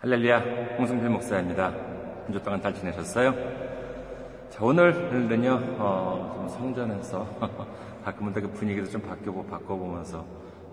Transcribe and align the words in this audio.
할렐루야, 0.00 0.76
홍승필 0.78 1.08
목사입니다. 1.10 1.66
한 1.66 2.32
주 2.32 2.40
동안 2.40 2.60
잘 2.62 2.72
지내셨어요? 2.72 3.34
자, 4.48 4.64
오늘은요, 4.64 5.76
어, 5.78 6.32
좀 6.36 6.48
성전에서 6.48 7.26
가끔은 8.04 8.32
그 8.32 8.48
분위기도 8.52 8.86
좀 8.88 9.00
바뀌고 9.02 9.46
바꿔보면서 9.46 10.24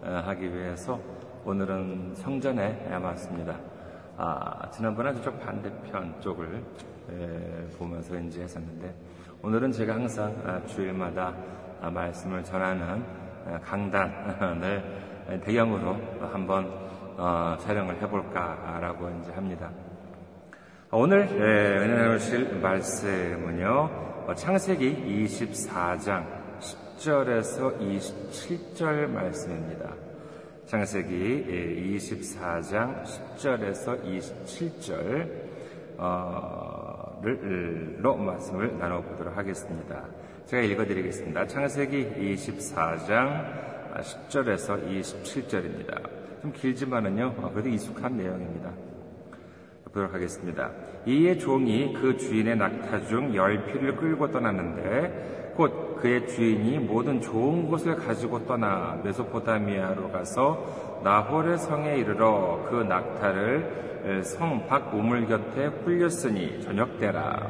어, 0.04 0.22
하기 0.26 0.54
위해서 0.54 1.00
오늘은 1.44 2.14
성전에 2.14 2.88
왔습니다. 3.02 3.58
아, 4.16 4.70
지난번에 4.70 5.14
저쪽 5.16 5.40
반대편 5.40 6.22
쪽을 6.22 6.64
에, 7.10 7.68
보면서 7.80 8.20
이제 8.20 8.44
했었는데 8.44 8.94
오늘은 9.42 9.72
제가 9.72 9.96
항상 9.96 10.36
아, 10.46 10.64
주일마다 10.68 11.34
아, 11.82 11.90
말씀을 11.90 12.44
전하는 12.44 13.04
아, 13.48 13.60
강단을 13.64 15.40
대형으로 15.44 15.98
한번 16.32 16.72
어, 17.18 17.56
촬영을 17.62 18.02
해볼까라고 18.02 19.10
이제 19.22 19.32
합니다. 19.32 19.72
오늘 20.92 21.30
예, 21.32 21.78
은혜 21.78 21.96
나누실 21.96 22.60
말씀은요, 22.60 24.26
어, 24.28 24.36
창세기 24.36 25.26
24장 25.26 26.26
10절에서 26.98 27.80
27절 27.80 29.08
말씀입니다. 29.08 29.94
창세기 30.66 31.98
24장 31.98 33.04
10절에서 33.04 34.04
27절로 35.98 38.18
말씀을 38.18 38.78
나눠보도록 38.78 39.38
하겠습니다. 39.38 40.04
제가 40.48 40.64
읽어드리겠습니다. 40.64 41.48
창세기 41.48 42.36
24장 42.36 43.64
10절에서 44.02 44.86
27절입니다. 44.90 46.25
좀 46.46 46.54
길지만은요, 46.54 47.34
어, 47.40 47.50
그래도 47.52 47.70
익숙한 47.70 48.18
내용입니다. 48.18 48.70
보도록 49.86 50.14
하겠습니다. 50.14 50.70
이에 51.08 51.40
종이 51.40 51.92
그 51.94 52.18
주인의 52.18 52.56
낙타 52.58 53.06
중 53.08 53.34
열 53.34 53.66
피를 53.66 53.96
끌고 53.96 54.30
떠났는데 54.30 55.54
곧 55.56 55.96
그의 56.00 56.28
주인이 56.28 56.78
모든 56.80 57.20
좋은 57.22 57.68
것을 57.72 57.96
가지고 57.96 58.46
떠나 58.46 59.00
메소포타미아로 59.04 60.12
가서 60.12 61.02
나홀의 61.04 61.58
성에 61.58 61.98
이르러 61.98 62.68
그 62.70 62.84
낙타를 62.84 64.22
성 64.24 64.68
밖 64.68 64.94
우물 64.94 65.26
곁에 65.26 65.66
훌렸으니 65.84 66.62
저녁 66.62 67.00
때라. 67.00 67.50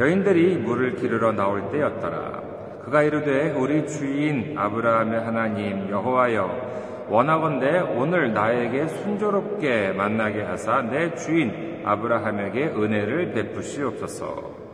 여인들이 0.00 0.56
물을 0.56 0.96
기르러 0.96 1.30
나올 1.30 1.70
때였더라. 1.70 2.42
그가 2.84 3.02
이르되 3.04 3.52
우리 3.52 3.86
주인 3.86 4.58
아브라함의 4.58 5.20
하나님 5.20 5.88
여호와여 5.90 6.85
원하건대 7.08 7.80
오늘 7.96 8.34
나에게 8.34 8.88
순조롭게 8.88 9.92
만나게 9.92 10.42
하사 10.42 10.82
내 10.82 11.14
주인 11.14 11.82
아브라함에게 11.84 12.66
은혜를 12.66 13.32
베푸시옵소서. 13.32 14.66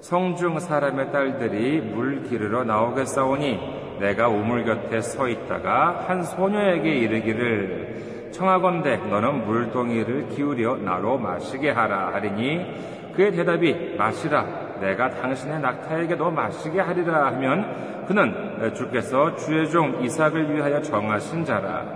성중 0.00 0.60
사람의 0.60 1.12
딸들이 1.12 1.80
물 1.80 2.22
기르러 2.22 2.64
나오겠사오니 2.64 3.96
내가 4.00 4.28
우물 4.28 4.64
곁에 4.64 5.00
서 5.00 5.28
있다가 5.28 6.04
한 6.06 6.22
소녀에게 6.22 6.90
이르기를 6.90 8.30
청하건대 8.32 8.96
너는 8.96 9.46
물동이를 9.46 10.28
기울여 10.28 10.76
나로 10.76 11.18
마시게 11.18 11.70
하라 11.70 12.14
하리니 12.14 13.12
그의 13.14 13.32
대답이 13.32 13.94
마시라 13.96 14.73
내가 14.84 15.08
당신의 15.10 15.60
낙타에게도 15.60 16.30
마시게 16.30 16.80
하리라 16.80 17.26
하면 17.26 18.04
그는 18.06 18.74
주께서 18.74 19.34
주의 19.34 19.68
종 19.70 20.04
이삭을 20.04 20.54
위하여 20.54 20.82
정하신 20.82 21.44
자라. 21.44 21.86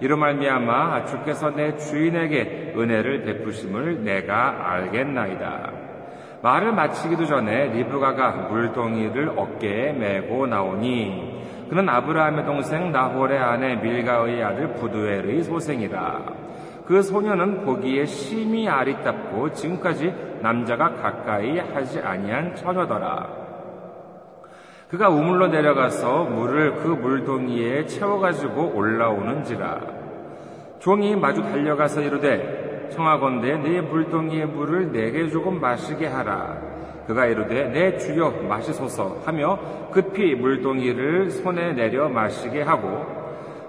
이로 0.00 0.16
말미암아 0.16 1.06
주께서 1.06 1.50
내 1.50 1.76
주인에게 1.76 2.74
은혜를 2.76 3.24
베푸심을 3.24 4.04
내가 4.04 4.72
알겠나이다. 4.72 5.72
말을 6.40 6.72
마치기도 6.72 7.26
전에 7.26 7.72
리브가가 7.72 8.48
물동이를 8.50 9.32
어깨에 9.36 9.92
메고 9.92 10.46
나오니 10.46 11.66
그는 11.68 11.88
아브라함의 11.88 12.44
동생 12.44 12.92
나홀의 12.92 13.38
아내 13.38 13.74
밀가의 13.74 14.44
아들 14.44 14.74
부두엘의 14.74 15.42
소생이라. 15.42 16.47
그 16.88 17.02
소녀는 17.02 17.66
보기에 17.66 18.06
심히 18.06 18.66
아리답고 18.66 19.52
지금까지 19.52 20.10
남자가 20.40 20.94
가까이 20.94 21.58
하지 21.58 22.00
아니한 22.00 22.56
처녀더라. 22.56 23.28
그가 24.88 25.10
우물로 25.10 25.48
내려가서 25.48 26.24
물을 26.24 26.76
그 26.76 26.88
물동이에 26.88 27.84
채워가지고 27.84 28.72
올라오는지라. 28.74 29.80
종이 30.78 31.14
마주 31.14 31.42
달려가서 31.42 32.00
이르되 32.00 32.88
청하건대 32.94 33.58
네 33.58 33.82
물동이의 33.82 34.46
물을 34.46 34.90
내게 34.90 35.28
조금 35.28 35.60
마시게 35.60 36.06
하라. 36.06 36.56
그가 37.06 37.26
이르되 37.26 37.68
내 37.68 37.98
주여 37.98 38.30
마시소서 38.48 39.18
하며 39.26 39.58
급히 39.90 40.34
물동이를 40.34 41.32
손에 41.32 41.74
내려 41.74 42.08
마시게 42.08 42.62
하고 42.62 43.04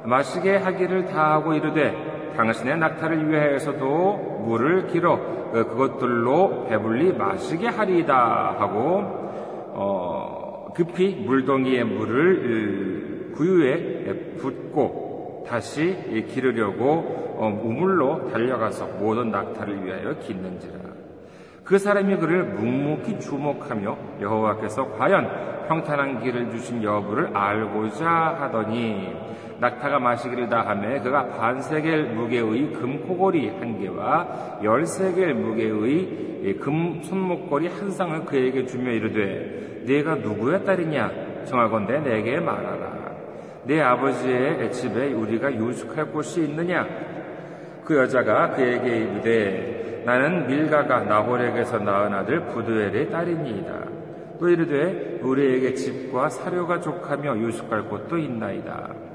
마시게 0.05 0.55
하기를 0.55 1.07
다하고 1.07 1.53
이르되 1.53 2.18
당신의 2.35 2.77
낙타를 2.77 3.29
위하여서도 3.29 4.43
물을 4.45 4.87
길어 4.87 5.19
그것들로 5.51 6.67
배불리 6.67 7.13
마시게 7.13 7.67
하리이다 7.67 8.55
하고 8.59 9.03
어, 9.73 10.71
급히 10.75 11.15
물동이의 11.15 11.83
물을 11.83 13.31
구유에 13.35 14.35
붓고 14.37 15.45
다시 15.47 16.25
기르려고 16.29 17.35
어, 17.37 17.47
우물로 17.63 18.29
달려가서 18.31 18.85
모든 18.99 19.31
낙타를 19.31 19.85
위하여 19.85 20.19
깃는지라. 20.19 20.79
그 21.63 21.77
사람이 21.77 22.17
그를 22.17 22.43
묵묵히 22.43 23.19
주목하며 23.19 23.97
여호와께서 24.21 24.91
과연 24.97 25.67
평탄한 25.67 26.21
길을 26.23 26.49
주신 26.51 26.83
여부를 26.83 27.35
알고자 27.37 28.09
하더니 28.09 29.15
낙타가 29.59 29.99
마시기를 29.99 30.49
다하며 30.49 31.03
그가 31.03 31.27
반세겔 31.27 32.13
무게의 32.13 32.73
금코골이 32.73 33.49
한 33.59 33.79
개와 33.79 34.59
열세겔 34.63 35.33
무게의 35.33 36.57
금 36.59 37.01
손목걸이 37.03 37.67
한 37.67 37.91
쌍을 37.91 38.25
그에게 38.25 38.65
주며 38.65 38.91
이르되 38.91 39.83
네가 39.85 40.15
누구의 40.15 40.63
딸이냐? 40.63 41.45
정하건대 41.45 41.99
내게 41.99 42.39
말하라. 42.39 42.99
내 43.65 43.81
아버지의 43.81 44.71
집에 44.71 45.13
우리가 45.13 45.53
유숙할 45.53 46.05
곳이 46.11 46.43
있느냐? 46.43 46.87
그 47.83 47.97
여자가 47.97 48.51
그에게 48.51 48.97
이르되 48.97 50.03
나는 50.05 50.47
밀가가 50.47 51.01
나홀에게서 51.01 51.79
낳은 51.79 52.13
아들 52.13 52.45
부두엘의 52.45 53.09
딸이니이다. 53.09 53.99
또 54.39 54.47
이르되 54.47 55.19
우리에게 55.21 55.73
집과 55.73 56.29
사료가 56.29 56.79
족하며 56.79 57.39
유숙할 57.39 57.83
곳도 57.83 58.17
있나이다 58.17 59.08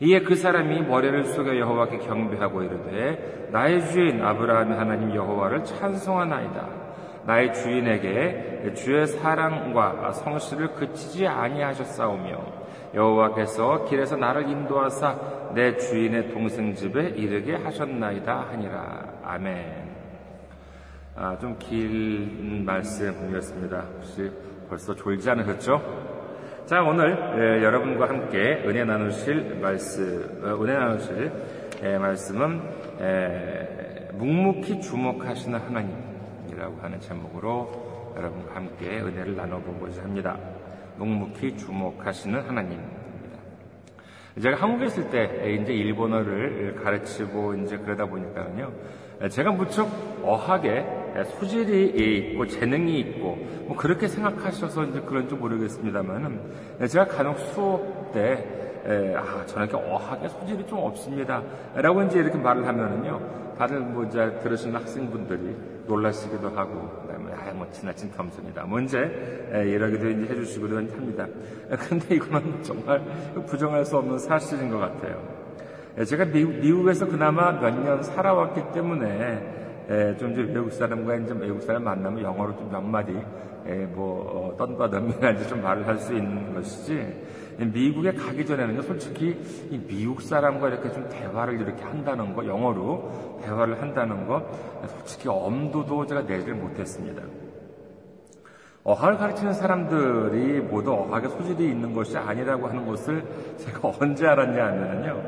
이에 0.00 0.20
그 0.20 0.34
사람이 0.34 0.82
머리를 0.82 1.24
숙여 1.24 1.58
여호와께 1.58 1.98
경배하고 1.98 2.62
이르되 2.62 3.48
나의 3.50 3.86
주인 3.90 4.22
아브라함의 4.22 4.76
하나님 4.76 5.14
여호와를 5.14 5.64
찬송하나이다. 5.64 6.68
나의 7.24 7.54
주인에게 7.54 8.74
주의 8.76 9.06
사랑과 9.06 10.12
성실을 10.12 10.74
그치지 10.74 11.26
아니하셨사오며 11.26 12.66
여호와께서 12.94 13.84
길에서 13.86 14.16
나를 14.16 14.48
인도하사 14.48 15.52
내 15.54 15.76
주인의 15.76 16.30
동생 16.32 16.74
집에 16.74 17.08
이르게 17.08 17.54
하셨나이다 17.56 18.48
하니라. 18.50 19.04
아멘. 19.24 19.96
아, 21.16 21.36
좀 21.38 21.56
긴 21.58 22.64
말씀이었습니다. 22.66 23.84
혹시 23.96 24.30
벌써 24.68 24.94
졸지 24.94 25.30
않으셨죠? 25.30 26.15
자, 26.66 26.82
오늘 26.82 27.12
에, 27.12 27.62
여러분과 27.62 28.08
함께 28.08 28.60
은혜 28.66 28.84
나누실 28.84 29.60
말씀, 29.62 30.40
어, 30.42 30.60
은혜 30.60 30.72
나누실 30.72 31.32
에, 31.80 31.96
말씀은 31.96 32.60
에, 33.00 34.08
묵묵히 34.14 34.80
주목하시는 34.80 35.60
하나님이라고 35.60 36.78
하는 36.82 36.98
제목으로 36.98 38.12
여러분과 38.16 38.56
함께 38.56 38.98
은혜를 38.98 39.36
나눠보고자 39.36 40.02
합니다. 40.02 40.36
묵묵히 40.96 41.56
주목하시는 41.56 42.40
하나님입니다. 42.40 42.96
제가 44.42 44.56
한국에 44.56 44.86
있을 44.86 45.08
때 45.10 45.56
이제 45.62 45.72
일본어를 45.72 46.80
가르치고 46.82 47.54
이제 47.54 47.76
그러다 47.78 48.06
보니까요. 48.06 48.72
제가 49.30 49.52
무척 49.52 49.88
어하게 50.24 50.84
소질이 51.24 52.30
있고 52.30 52.46
재능이 52.46 53.00
있고 53.00 53.36
뭐 53.66 53.76
그렇게 53.76 54.08
생각하셔서 54.08 54.84
이제 54.84 55.00
그런지 55.00 55.34
모르겠습니다만은 55.34 56.40
제가 56.88 57.06
간혹 57.06 57.38
수업 57.38 58.12
때 58.12 58.44
아, 59.16 59.44
저는 59.46 59.68
이렇게 59.68 59.84
어하게 59.84 60.28
소질이 60.28 60.66
좀 60.66 60.78
없습니다. 60.78 61.42
라고 61.74 62.02
이제 62.04 62.20
이렇게 62.20 62.38
말을 62.38 62.64
하면은요, 62.64 63.54
다들 63.58 63.80
뭐 63.80 64.04
이제 64.04 64.38
들으시는 64.44 64.76
학생분들이 64.76 65.56
놀라시기도 65.88 66.50
하고, 66.50 66.88
그 67.02 67.08
다음에, 67.08 67.32
아, 67.32 67.52
뭐, 67.52 67.66
지나친 67.72 68.12
텀수입니다. 68.12 68.64
뭐 68.64 68.78
이제, 68.78 68.98
이러기도 69.52 70.08
이제 70.10 70.32
해주시기도 70.32 70.76
합니다. 70.76 71.26
근데 71.88 72.14
이거는 72.14 72.62
정말 72.62 73.02
부정할 73.46 73.84
수 73.84 73.96
없는 73.96 74.18
사실인 74.18 74.70
것 74.70 74.78
같아요. 74.78 75.20
제가 76.04 76.26
미국, 76.26 76.88
에서 76.88 77.06
그나마 77.06 77.50
몇 77.52 77.70
년 77.82 78.00
살아왔기 78.04 78.72
때문에 78.72 79.65
좀 80.18 80.32
이제 80.32 80.42
외국 80.42 80.72
사람과 80.72 81.16
이제 81.16 81.34
외국 81.38 81.62
사람 81.62 81.84
만나면 81.84 82.22
영어로 82.22 82.56
좀 82.56 82.70
몇 82.70 82.80
마디 82.82 83.12
뭐 83.94 84.52
어, 84.52 84.56
떤바 84.56 84.90
덤비나 84.90 85.36
좀 85.48 85.62
말을 85.62 85.86
할 85.86 85.98
수 85.98 86.14
있는 86.14 86.54
것이지 86.54 87.24
미국에 87.72 88.12
가기 88.12 88.44
전에는요 88.46 88.82
솔직히 88.82 89.36
미국 89.88 90.22
사람과 90.22 90.68
이렇게 90.68 90.92
좀 90.92 91.08
대화를 91.08 91.60
이렇게 91.60 91.82
한다는 91.82 92.34
거 92.34 92.46
영어로 92.46 93.40
대화를 93.42 93.80
한다는 93.80 94.26
거 94.26 94.46
솔직히 94.86 95.28
엄두도 95.28 96.06
제가 96.06 96.22
내지를 96.22 96.54
못했습니다. 96.54 97.22
어학을 98.84 99.18
가르치는 99.18 99.52
사람들이 99.52 100.60
모두 100.60 100.92
어학에 100.92 101.28
소질이 101.28 101.70
있는 101.70 101.92
것이 101.92 102.16
아니라고 102.16 102.68
하는 102.68 102.86
것을 102.86 103.24
제가 103.56 103.80
언제 104.00 104.26
알았냐 104.26 104.64
하면요. 104.64 105.22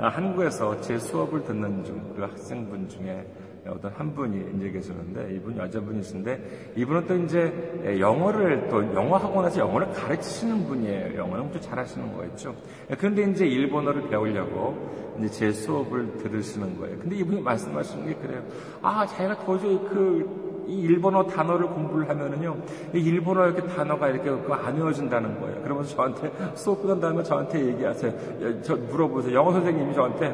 아, 0.00 0.08
한국에서 0.08 0.78
제 0.82 0.98
수업을 0.98 1.42
듣는 1.44 1.84
중, 1.84 2.12
그 2.14 2.22
학생분 2.22 2.88
중에 2.88 3.26
어떤 3.68 3.92
한 3.92 4.14
분이 4.14 4.56
이제 4.56 4.70
계시는데, 4.70 5.34
이분 5.34 5.56
여자분이신데, 5.56 6.74
이분은 6.76 7.06
또 7.06 7.16
이제 7.16 7.98
영어를 7.98 8.68
또 8.68 8.82
영어 8.94 9.16
학원에서 9.16 9.60
영어를 9.60 9.92
가르치시는 9.92 10.66
분이에요. 10.66 11.18
영어는 11.18 11.44
엄청 11.44 11.60
잘하시는 11.60 12.16
거였죠. 12.16 12.54
그런데 12.98 13.22
이제 13.30 13.46
일본어를 13.46 14.08
배우려고 14.08 15.16
이제 15.18 15.28
제 15.28 15.52
수업을 15.52 16.18
들으시는 16.18 16.78
거예요. 16.78 16.98
근데 16.98 17.16
이분이 17.16 17.40
말씀하시는 17.40 18.06
게 18.06 18.14
그래요. 18.14 18.42
아, 18.82 19.06
자기가 19.06 19.44
도저히 19.44 19.78
그, 19.88 20.47
이 20.68 20.80
일본어 20.82 21.24
단어를 21.26 21.66
공부를 21.66 22.08
하면은요, 22.08 22.56
이 22.94 22.98
일본어 22.98 23.46
이렇게 23.46 23.66
단어가 23.66 24.08
이렇게 24.08 24.30
안 24.52 24.76
외워진다는 24.76 25.40
거예요. 25.40 25.62
그러면서 25.62 25.96
저한테 25.96 26.30
수업 26.54 26.82
끝난 26.82 27.00
다음에 27.00 27.22
저한테 27.22 27.66
얘기하세요. 27.68 28.62
저 28.62 28.76
물어보세요. 28.76 29.34
영어 29.34 29.52
선생님이 29.52 29.94
저한테 29.94 30.26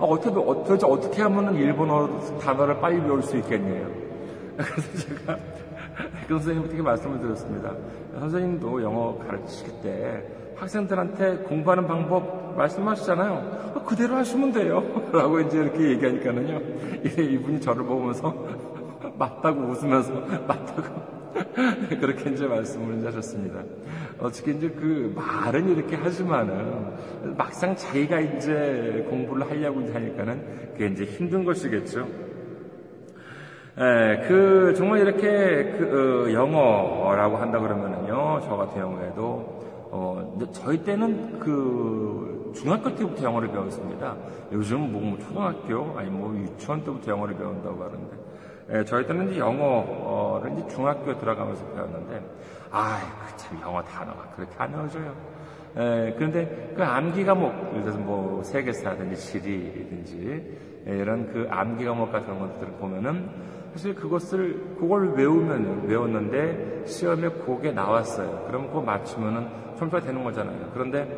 아, 0.00 0.04
어떻게 0.04 0.38
어떻게 0.38 0.86
어떻게 0.86 1.22
하면은 1.22 1.54
일본어 1.54 2.08
단어를 2.40 2.80
빨리 2.80 2.98
외울 3.00 3.22
수 3.22 3.36
있겠냐요. 3.36 3.86
그래서 4.56 5.08
제가 5.08 5.36
그 6.26 6.38
선생님께 6.38 6.80
말씀을 6.80 7.20
드렸습니다. 7.20 7.74
선생님도 8.18 8.82
영어 8.82 9.18
가르치실 9.18 9.72
때 9.82 10.24
학생들한테 10.56 11.38
공부하는 11.38 11.86
방법 11.86 12.56
말씀하시잖아요. 12.56 13.72
어, 13.74 13.84
그대로 13.84 14.14
하시면 14.16 14.52
돼요. 14.52 14.82
라고 15.12 15.40
이제 15.40 15.58
이렇게 15.58 15.90
얘기하니까는요. 15.90 16.60
이분이 17.04 17.60
저를 17.60 17.84
보면서 17.84 18.32
맞다고 19.18 19.60
웃으면서 19.62 20.12
맞다고 20.46 21.12
그렇게 22.00 22.30
이제 22.30 22.46
말씀을 22.46 23.06
하셨습니다. 23.06 23.62
어떻게 24.20 24.52
이제 24.52 24.68
그 24.68 25.12
말은 25.14 25.68
이렇게 25.70 25.96
하지만은 25.96 27.36
막상 27.36 27.74
자기가 27.74 28.20
이제 28.20 29.06
공부를 29.08 29.48
하려고 29.50 29.80
하니까는 29.80 30.72
그게 30.72 30.86
이제 30.88 31.04
힘든 31.04 31.44
것이겠죠. 31.44 32.06
에, 33.78 34.28
그 34.28 34.74
정말 34.76 35.00
이렇게 35.00 35.72
그 35.78 36.26
어, 36.28 36.32
영어라고 36.32 37.38
한다 37.38 37.58
그러면은요 37.58 38.40
저 38.42 38.56
같은 38.56 38.82
경우에도 38.82 39.62
어, 39.90 40.38
저희 40.52 40.82
때는 40.84 41.38
그 41.38 42.52
중학교 42.54 42.94
때부터 42.94 43.24
영어를 43.24 43.50
배웠습니다. 43.50 44.14
요즘 44.52 44.92
뭐, 44.92 45.00
뭐 45.00 45.18
초등학교 45.18 45.98
아니 45.98 46.10
뭐 46.10 46.36
유치원 46.36 46.84
때부터 46.84 47.12
영어를 47.12 47.34
배운다고 47.36 47.82
하는데 47.82 48.21
예, 48.72 48.84
저희 48.84 49.06
때는 49.06 49.30
이제 49.30 49.40
영어를 49.40 50.52
이제 50.52 50.66
중학교에 50.68 51.18
들어가면서 51.18 51.64
배웠는데, 51.74 52.22
아, 52.70 52.98
참 53.36 53.60
영어 53.60 53.82
단어가 53.82 54.28
그렇게 54.34 54.54
안 54.56 54.72
외워져요. 54.72 55.14
예, 55.76 56.14
그런데 56.16 56.72
그 56.74 56.82
암기 56.82 57.24
과목, 57.24 57.52
예를 57.70 57.82
들어서 57.82 57.98
뭐 57.98 58.42
세계사든지 58.42 59.16
지리든지 59.16 60.58
예, 60.86 60.90
이런 60.90 61.30
그 61.32 61.46
암기 61.50 61.84
과목 61.84 62.10
같은 62.10 62.38
것들을 62.38 62.72
보면은 62.74 63.28
사실 63.72 63.94
그것을 63.94 64.76
그걸 64.78 65.14
외우면 65.14 65.86
외웠는데 65.86 66.84
시험에 66.86 67.28
그게 67.30 67.72
나왔어요. 67.72 68.44
그럼 68.46 68.68
그거 68.68 68.82
맞추면은 68.82 69.48
점수가 69.76 70.00
되는 70.00 70.22
거잖아요. 70.22 70.70
그런데 70.74 71.08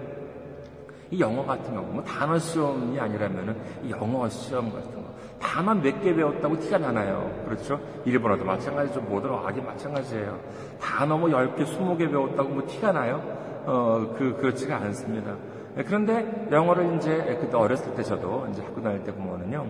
이 1.10 1.20
영어 1.20 1.44
같은 1.44 1.74
경우 1.74 1.86
뭐 1.92 2.02
단어 2.02 2.38
시험이 2.38 2.98
아니라면은 2.98 3.56
이 3.82 3.90
영어 3.90 4.28
시험 4.28 4.72
같은 4.72 4.94
거 4.94 5.03
다만 5.40 5.82
몇개 5.82 6.14
배웠다고 6.14 6.58
티가 6.58 6.78
나나요? 6.78 7.30
그렇죠? 7.46 7.78
일본어도 8.04 8.44
마찬가지죠. 8.44 9.00
모든 9.02 9.30
어학이 9.30 9.60
마찬가지예요. 9.60 10.38
단어 10.80 11.16
뭐 11.18 11.28
10개, 11.28 11.64
20개 11.64 12.10
배웠다고 12.10 12.48
뭐 12.48 12.66
티가 12.66 12.92
나요? 12.92 13.22
어, 13.66 14.14
그, 14.18 14.36
그렇지가 14.40 14.76
않습니다. 14.76 15.36
예, 15.76 15.82
그런데 15.82 16.46
영어를 16.52 16.96
이제 16.96 17.36
그때 17.40 17.56
어렸을 17.56 17.94
때 17.94 18.02
저도 18.02 18.46
이제 18.50 18.62
학교 18.62 18.80
다닐 18.82 19.02
때 19.02 19.12
보면은요, 19.12 19.66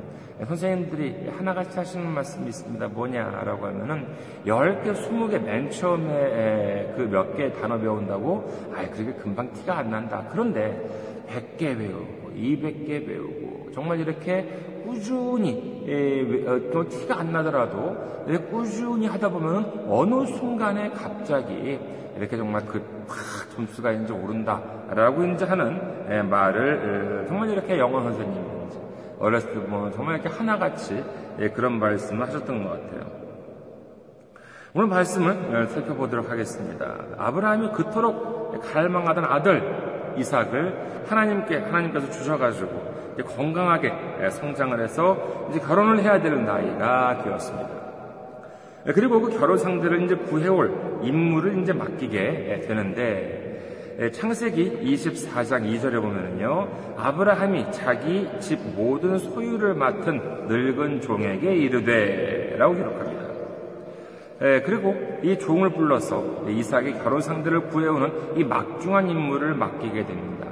선생님들이 0.47 1.31
하나같이 1.37 1.79
하시는 1.79 2.07
말씀이 2.07 2.49
있습니다. 2.49 2.89
뭐냐라고 2.89 3.67
하면은 3.67 4.07
10개, 4.45 4.93
20개 4.93 5.41
맨 5.41 5.71
처음에 5.71 6.93
그 6.97 7.05
몇 7.09 7.37
개 7.37 7.51
단어 7.53 7.79
배운다고, 7.79 8.73
아이, 8.77 8.91
그렇게 8.91 9.13
금방 9.15 9.51
티가 9.53 9.79
안 9.79 9.91
난다. 9.91 10.25
그런데 10.31 10.79
100개 11.29 11.79
배우고, 11.79 12.33
200개 12.37 13.07
배우고, 13.07 13.71
정말 13.73 14.01
이렇게 14.01 14.47
꾸준히 14.85 16.45
어, 16.47 16.61
또 16.73 16.89
티가 16.89 17.19
안 17.21 17.33
나더라도 17.33 17.97
꾸준히 18.51 19.07
하다 19.07 19.29
보면 19.29 19.87
어느 19.89 20.27
순간에 20.27 20.91
갑자기 20.91 21.79
이렇게 22.17 22.37
정말 22.37 22.65
그 22.67 22.83
점수가 23.55 23.93
이제 23.93 24.13
오른다라고 24.13 25.25
이제 25.25 25.45
하는 25.45 26.29
말을 26.29 27.25
정말 27.29 27.51
이렇게 27.51 27.79
영어 27.79 28.03
선생님이 28.03 28.55
어렸을 29.19 29.55
때 29.55 29.61
보면 29.61 29.93
정말 29.93 30.21
이렇게 30.21 30.29
하나같이 30.29 31.05
그런 31.55 31.79
말씀을 31.79 32.27
하셨던 32.27 32.63
것 32.65 32.71
같아요. 32.71 33.25
오늘 34.75 34.89
말씀을 34.89 35.69
살펴보도록 35.69 36.31
하겠습니다. 36.31 36.97
아브라함이 37.17 37.71
그토록 37.73 38.61
갈망하던 38.61 39.25
아들 39.25 40.15
이삭을 40.17 41.05
하나님께 41.09 41.59
하나님께서 41.59 42.11
주셔가지고 42.11 42.94
건강하게 43.23 43.93
성장을 44.31 44.81
해서 44.81 45.47
이제 45.51 45.61
결혼을 45.61 46.03
해야 46.03 46.21
되는 46.21 46.45
나이가 46.45 47.23
되었습니다. 47.23 47.69
그리고 48.95 49.21
그 49.21 49.39
결혼 49.39 49.57
상대를 49.57 50.03
이제 50.03 50.15
구해올 50.15 51.01
임무를 51.03 51.59
이제 51.63 51.73
맡기게 51.73 52.65
되는데 52.67 54.11
창세기 54.13 54.81
24장 54.83 55.63
2절에 55.63 56.03
보면은요 56.03 56.69
아브라함이 56.97 57.71
자기 57.71 58.29
집 58.41 58.59
모든 58.75 59.19
소유를 59.19 59.75
맡은 59.75 60.49
늙은 60.49 61.01
종에게 61.01 61.55
이르되라고 61.55 62.75
기록합니다. 62.75 63.25
그리고 64.67 64.95
이 65.23 65.39
종을 65.39 65.71
불러서 65.71 66.45
이삭의 66.49 66.99
결혼 67.05 67.21
상대를 67.21 67.69
구해오는 67.69 68.37
이 68.37 68.45
막중한 68.45 69.09
임무를 69.09 69.55
맡기게 69.55 70.05
됩니다. 70.05 70.49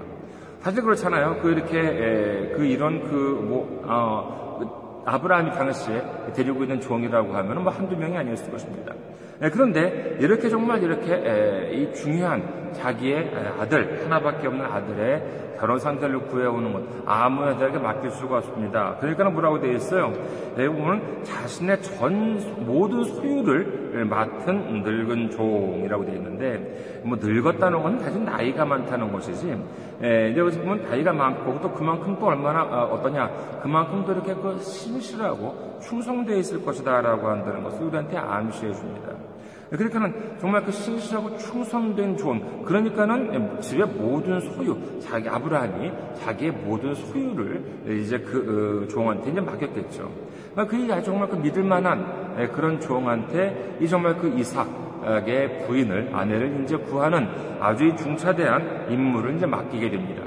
사실 0.63 0.81
그렇잖아요. 0.83 1.39
그 1.43 1.51
이렇게 1.51 1.79
에, 1.79 2.49
그 2.55 2.65
이런 2.65 3.03
그뭐 3.03 3.83
어, 3.85 4.57
그 4.61 5.11
아브라함이 5.11 5.51
당시에 5.51 6.03
데리고 6.35 6.63
있는 6.63 6.81
종이라고 6.81 7.35
하면 7.35 7.65
뭐 7.65 7.73
한두 7.73 7.97
명이 7.97 8.17
아니었을 8.17 8.53
것입니다. 8.53 8.95
에, 9.43 9.51
그런데 9.51 10.17
이렇게 10.21 10.49
정말 10.49 10.81
이렇게 10.83 11.15
에, 11.15 11.73
이 11.75 11.93
중요한 11.93 12.71
자기의 12.75 13.33
아들 13.59 14.05
하나밖에 14.05 14.47
없는 14.47 14.65
아들의 14.65 15.52
결혼 15.63 15.79
상대를 15.79 16.27
구해오는 16.27 16.73
것 16.73 16.83
아무 17.07 17.47
여자에게 17.47 17.79
맡길 17.79 18.11
수가 18.11 18.39
없습니다. 18.39 18.97
그러니까 18.99 19.31
뭐라고 19.31 19.61
되어 19.61 19.75
있어요? 19.75 20.13
대부분은 20.57 21.23
자신의 21.23 21.81
전 21.83 22.67
모든 22.67 23.05
소유를 23.05 24.05
맡은 24.07 24.83
늙은 24.83 25.31
종이라고 25.31 26.05
되어 26.05 26.17
있는데 26.17 27.01
뭐 27.05 27.17
늙었다는 27.17 27.81
건 27.81 28.01
사실 28.01 28.25
나이가 28.25 28.65
많다는 28.65 29.13
것이지 29.13 29.57
예, 30.03 30.31
이제 30.33 30.43
보면 30.43 30.83
나이가 30.83 31.13
많고 31.13 31.61
또 31.61 31.71
그만큼 31.71 32.17
또 32.19 32.27
얼마나 32.27 32.65
어, 32.65 32.95
어떠냐 32.95 33.61
그만큼 33.63 34.03
또 34.05 34.15
이렇게 34.15 34.35
그 34.35 34.59
신실하고 34.59 35.79
충성되어 35.81 36.39
있을 36.39 36.65
것이다라고 36.65 37.29
한다는 37.29 37.63
것을 37.63 37.85
우리한테 37.85 38.17
암시해 38.17 38.73
줍니다. 38.73 39.32
그러니까는 39.77 40.37
정말 40.39 40.65
그 40.65 40.71
신실하고 40.71 41.37
충성된 41.39 42.17
종, 42.17 42.63
그러니까는 42.65 43.61
집의 43.61 43.87
모든 43.87 44.39
소유, 44.41 44.77
자기 45.01 45.29
아브라함이 45.29 45.91
자기의 46.21 46.53
모든 46.53 46.95
소유를 46.95 47.99
이제 48.03 48.19
그 48.19 48.85
어, 48.85 48.89
종한테 48.89 49.31
이제 49.31 49.41
맡겼겠죠. 49.41 50.11
그러니까 50.55 50.97
그 50.97 51.03
정말 51.03 51.29
그 51.29 51.37
믿을 51.37 51.65
만한 51.65 52.37
예, 52.39 52.47
그런 52.49 52.79
종한테 52.81 53.79
이 53.81 53.89
정말 53.89 54.17
그 54.17 54.29
이삭 54.39 54.83
의 55.05 55.67
부인을 55.67 56.11
아내를 56.13 56.63
이제 56.63 56.77
구하는 56.77 57.29
아주 57.61 57.93
중차대한 57.97 58.87
임무를 58.89 59.35
이제 59.35 59.47
맡기게 59.47 59.91
됩니다. 59.91 60.23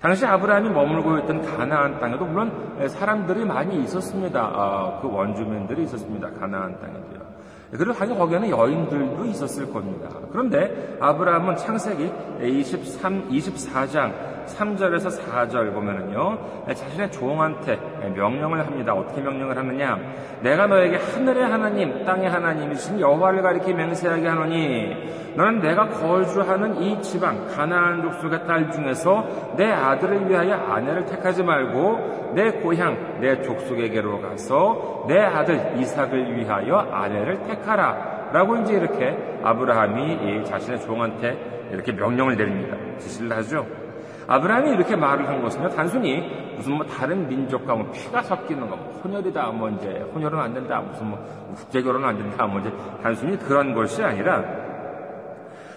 당시 0.00 0.24
아브라함이 0.24 0.70
머물고 0.70 1.18
있던 1.18 1.42
가나안 1.42 2.00
땅에도 2.00 2.24
물론 2.24 2.88
사람들이 2.88 3.44
많이 3.44 3.82
있었습니다. 3.82 4.40
아, 4.40 4.98
그 5.02 5.08
원주민들이 5.12 5.82
있었습니다. 5.82 6.30
가나안 6.30 6.80
땅에도요. 6.80 7.29
그리고 7.70 7.92
당연히 7.92 8.18
거기에는 8.18 8.50
여인들도 8.50 9.24
있었을 9.26 9.72
겁니다. 9.72 10.08
그런데 10.32 10.96
아브라함은 11.00 11.56
창세기 11.56 12.10
23, 12.42 13.28
24장 13.30 14.39
3절에서 14.56 15.20
4절 15.20 15.72
보면은요, 15.72 16.38
자신의 16.66 17.10
종한테 17.10 17.78
명령을 18.14 18.66
합니다. 18.66 18.94
어떻게 18.94 19.20
명령을 19.20 19.56
하느냐? 19.56 19.98
내가 20.42 20.66
너에게 20.66 20.96
하늘의 20.96 21.44
하나님, 21.44 22.04
땅의 22.04 22.28
하나님이신 22.28 23.00
여호와를 23.00 23.42
가리켜 23.42 23.72
맹세하게 23.72 24.26
하노니, 24.26 25.20
너는 25.36 25.60
내가 25.60 25.88
거주하는 25.88 26.82
이 26.82 27.00
지방 27.02 27.46
가나안 27.48 28.02
족속의 28.02 28.46
딸 28.46 28.70
중에서 28.70 29.54
내 29.56 29.70
아들을 29.70 30.28
위하여 30.28 30.54
아내를 30.54 31.06
택하지 31.06 31.42
말고 31.42 32.32
내 32.34 32.50
고향 32.50 33.20
내 33.20 33.40
족속에게로 33.42 34.20
가서 34.20 35.04
내 35.08 35.20
아들 35.20 35.74
이삭을 35.78 36.36
위하여 36.36 36.78
아내를 36.92 37.42
택하라. 37.44 38.30
라고 38.32 38.56
이제 38.58 38.74
이렇게 38.74 39.16
아브라함이 39.42 40.44
자신의 40.44 40.80
종한테 40.80 41.68
이렇게 41.72 41.92
명령을 41.92 42.36
내립니다. 42.36 42.76
지시를 42.98 43.36
하죠. 43.36 43.66
아브라함이 44.30 44.70
이렇게 44.70 44.94
말을 44.94 45.26
한 45.26 45.42
것은요, 45.42 45.70
단순히 45.70 46.22
무슨 46.56 46.74
뭐 46.74 46.86
다른 46.86 47.26
민족과 47.26 47.74
뭐 47.74 47.90
피가 47.90 48.22
섞이는 48.22 48.70
거, 48.70 48.76
뭐 48.76 49.00
혼혈이다, 49.02 49.50
뭐 49.50 49.68
이제 49.70 50.06
혼혈은 50.14 50.38
안 50.38 50.54
된다, 50.54 50.80
무슨 50.80 51.08
뭐 51.08 51.18
국제 51.56 51.82
결혼은 51.82 52.08
안 52.08 52.16
된다, 52.16 52.46
뭐 52.46 52.60
이제 52.60 52.72
단순히 53.02 53.36
그런 53.36 53.74
것이 53.74 54.00
아니라 54.04 54.44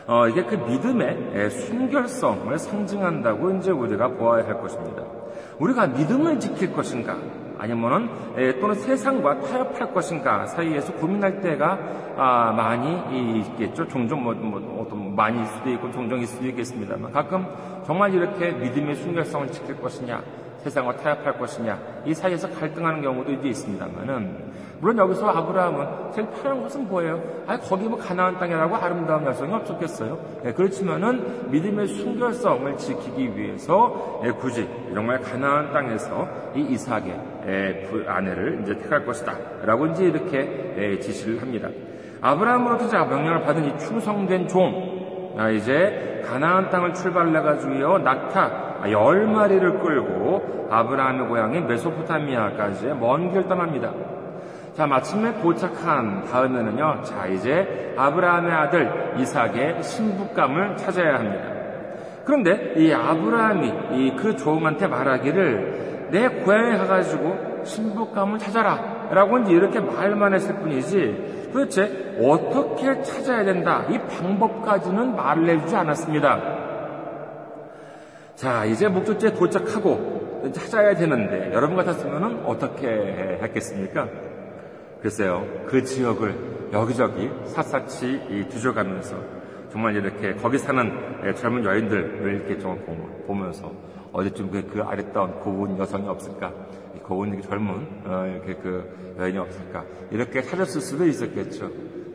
어, 0.05 0.27
이게 0.27 0.43
그 0.43 0.53
믿음의 0.53 1.49
순결성을 1.49 2.55
상징한다고 2.59 3.55
이제 3.55 3.71
우리가 3.71 4.09
보아야 4.09 4.45
할 4.45 4.61
것입니다. 4.61 5.01
우리가 5.57 5.87
믿음을 5.87 6.39
지킬 6.39 6.73
것인가, 6.73 7.17
아니면은 7.63 8.09
또는 8.59 8.75
세상과 8.75 9.39
타협할 9.39 9.93
것인가 9.93 10.45
사이에서 10.47 10.91
고민할 10.93 11.39
때가 11.39 11.79
아, 12.17 12.51
많이 12.51 13.39
있겠죠. 13.39 13.87
종종 13.87 14.21
뭐, 14.21 14.33
뭐 14.33 14.83
어떤 14.85 15.15
많이 15.15 15.41
있을 15.41 15.57
수도 15.57 15.69
있고 15.71 15.91
종종 15.91 16.19
있을 16.19 16.35
수도 16.35 16.47
있겠습니다만 16.49 17.13
가끔 17.13 17.47
정말 17.85 18.13
이렇게 18.13 18.51
믿음의 18.51 18.95
순결성을 18.95 19.51
지킬 19.51 19.79
것이냐 19.79 20.21
세상과 20.63 20.97
타협할 20.97 21.39
것이냐 21.39 21.79
이 22.05 22.13
사이에서 22.13 22.49
갈등하는 22.49 23.01
경우도 23.01 23.31
이제 23.31 23.49
있습니다만은 23.49 24.53
물론 24.79 24.97
여기서 24.97 25.29
아브라함은 25.29 26.11
제일 26.13 26.27
편한 26.27 26.61
것은 26.61 26.89
뭐예요? 26.89 27.21
아 27.47 27.57
거기 27.57 27.87
뭐 27.87 27.97
가나안 27.97 28.37
땅이라고 28.37 28.75
아름다운 28.75 29.25
여성이 29.25 29.53
없었겠어요? 29.53 30.19
네, 30.43 30.53
그렇지만은 30.53 31.49
믿음의 31.49 31.87
순결성을 31.87 32.77
지키기 32.77 33.37
위해서 33.37 34.19
네, 34.21 34.31
굳이 34.31 34.67
정말 34.93 35.21
가나안 35.21 35.71
땅에서 35.71 36.27
이 36.55 36.61
이삭의 36.61 37.07
예, 37.07 37.32
아내를 38.07 38.59
이제 38.61 38.77
택할 38.77 39.05
것이다 39.05 39.33
라고 39.65 39.87
이제 39.87 40.05
이렇게 40.05 40.73
예, 40.77 40.99
지시를 40.99 41.41
합니다. 41.41 41.69
아브라함으로부터 42.21 43.05
명령을 43.05 43.41
받은 43.41 43.65
이 43.65 43.77
충성된 43.77 44.47
종, 44.47 45.35
아, 45.37 45.49
이제 45.49 46.21
가나안 46.25 46.69
땅을 46.69 46.93
출발해 46.93 47.31
가지고요 47.41 47.97
낙타 47.97 48.91
열 48.91 49.27
마리를 49.27 49.79
끌고 49.79 50.67
아브라함의 50.71 51.27
고향인 51.27 51.67
메소포타미아까지 51.67 52.87
먼 52.99 53.31
길 53.31 53.47
떠납니다. 53.47 53.91
자, 54.73 54.87
마침내 54.87 55.39
도착한 55.41 56.23
다음에는요, 56.25 57.01
자, 57.03 57.27
이제 57.27 57.93
아브라함의 57.95 58.51
아들 58.51 59.13
이삭의 59.19 59.83
신부감을 59.83 60.77
찾아야 60.77 61.15
합니다. 61.19 61.45
그런데 62.25 62.73
이 62.77 62.91
아브라함이 62.91 63.67
이 63.91 64.15
그 64.15 64.35
종한테 64.35 64.87
말하기를 64.87 65.92
내 66.13 66.27
고향에 66.29 66.77
가가지고 66.77 67.63
신부감을 67.65 68.37
찾아라. 68.37 69.09
라고 69.09 69.39
이제 69.39 69.51
이렇게 69.51 69.79
말만 69.79 70.35
했을 70.35 70.55
뿐이지 70.59 71.49
도대체 71.51 72.17
어떻게 72.21 73.01
찾아야 73.01 73.43
된다. 73.43 73.83
이 73.89 73.97
방법까지는 73.97 75.15
말을 75.15 75.49
해주지 75.49 75.75
않았습니다. 75.75 76.41
자, 78.35 78.63
이제 78.65 78.87
목적지에 78.87 79.33
도착하고 79.33 80.51
찾아야 80.53 80.93
되는데 80.93 81.51
여러분 81.51 81.75
같았으면 81.77 82.43
어떻게 82.45 82.87
했겠습니까? 83.41 84.07
글쎄요, 85.01 85.47
그 85.65 85.83
지역을 85.83 86.69
여기저기 86.73 87.31
샅샅이 87.45 88.47
뒤져가면서 88.49 89.15
정말 89.71 89.95
이렇게 89.95 90.35
거기 90.35 90.59
사는 90.59 91.33
젊은 91.35 91.65
여인들을 91.65 92.35
이렇게 92.35 92.59
좀 92.59 92.79
보면서 93.25 93.71
어디쯤 94.13 94.51
그, 94.51 94.67
그 94.67 94.81
아름다운 94.81 95.31
고운 95.39 95.77
여성이 95.77 96.07
없을까? 96.07 96.53
고운 97.03 97.41
젊은 97.41 97.87
어, 98.05 98.25
이렇게 98.31 98.53
그 98.61 99.15
여인이 99.19 99.37
없을까? 99.37 99.83
이렇게 100.11 100.41
찾았을 100.41 100.79
수도 100.79 101.05
있었겠죠. 101.05 101.69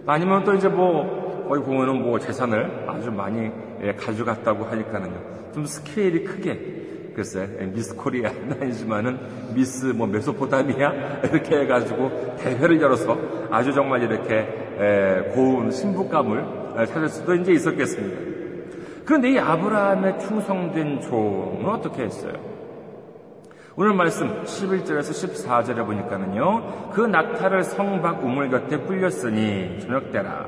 아니면 0.07 0.45
또 0.45 0.55
이제 0.55 0.69
뭐 0.69 1.47
거기 1.49 1.63
보면은 1.63 2.03
뭐 2.03 2.19
재산을 2.19 2.85
아주 2.89 3.11
많이 3.11 3.51
예, 3.83 3.93
가져갔다고 3.95 4.65
하니까는요. 4.65 5.53
좀 5.53 5.67
스케일이 5.67 6.25
크게 6.25 7.13
글쎄 7.15 7.49
예, 7.61 7.67
미스 7.67 7.95
코리아는 7.95 8.57
아니지만은 8.63 9.19
미스 9.55 9.87
뭐 9.87 10.07
메소포타미아 10.07 11.21
이렇게 11.31 11.61
해가지고 11.61 12.37
대회를 12.39 12.81
열어서 12.81 13.19
아주 13.51 13.73
정말 13.73 14.03
이렇게 14.03 14.35
예, 14.79 15.33
고운 15.35 15.71
신부감을 15.71 16.87
찾을 16.87 17.09
수도 17.09 17.35
이제 17.35 17.53
있었겠습니다. 17.53 18.28
그런데 19.09 19.31
이 19.31 19.39
아브라함의 19.39 20.21
충성된 20.21 21.01
종은 21.01 21.65
어떻게 21.65 22.03
했어요? 22.03 22.35
오늘 23.75 23.95
말씀 23.95 24.43
11절에서 24.43 25.01
14절에 25.01 25.87
보니까는요, 25.87 26.91
그 26.93 27.01
낙타를 27.01 27.65
성박 27.65 28.23
우물 28.23 28.51
곁에 28.51 28.77
불렸으니 28.77 29.81
저녁 29.81 30.13
때라 30.13 30.45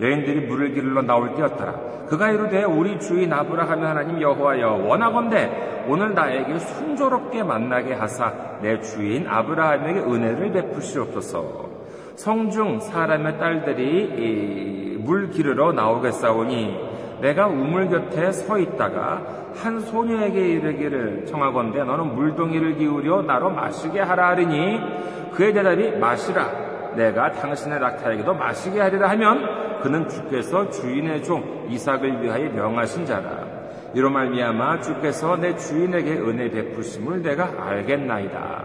여인들이 0.00 0.46
물을 0.46 0.72
기르러 0.72 1.02
나올 1.02 1.34
때였더라. 1.34 2.06
그가 2.06 2.30
이르되 2.30 2.62
우리 2.62 3.00
주인 3.00 3.32
아브라함의 3.32 3.84
하나님 3.84 4.22
여호와여 4.22 4.84
원하건대 4.86 5.84
오늘 5.88 6.14
나에게 6.14 6.56
순조롭게 6.60 7.42
만나게 7.42 7.94
하사 7.94 8.32
내 8.62 8.80
주인 8.80 9.26
아브라함에게 9.26 9.98
은혜를 9.98 10.52
베푸시옵소서. 10.52 11.68
성중 12.14 12.78
사람의 12.78 13.38
딸들이 13.40 14.98
물 15.00 15.30
기르러 15.30 15.72
나오겠사오니 15.72 16.93
내가 17.24 17.46
우물 17.46 17.88
곁에 17.88 18.30
서 18.32 18.58
있다가 18.58 19.22
한 19.54 19.80
소녀에게 19.80 20.46
이르기를 20.46 21.24
청하건대 21.24 21.82
너는 21.82 22.14
물동이를 22.14 22.76
기울여 22.76 23.22
나로 23.22 23.48
마시게 23.48 23.98
하라 23.98 24.28
하리니 24.28 25.32
그의 25.32 25.54
대답이 25.54 25.92
마시라 25.92 26.92
내가 26.96 27.32
당신의 27.32 27.80
낙타에게도 27.80 28.34
마시게 28.34 28.78
하리라 28.78 29.08
하면 29.08 29.80
그는 29.80 30.06
주께서 30.06 30.68
주인의 30.68 31.24
종 31.24 31.66
이삭을 31.70 32.22
위하여 32.22 32.50
명하신 32.50 33.06
자라 33.06 33.46
이로 33.94 34.10
말미암아 34.10 34.82
주께서 34.82 35.38
내 35.38 35.56
주인에게 35.56 36.18
은혜 36.18 36.50
베푸심을 36.50 37.22
내가 37.22 37.54
알겠나이다. 37.58 38.64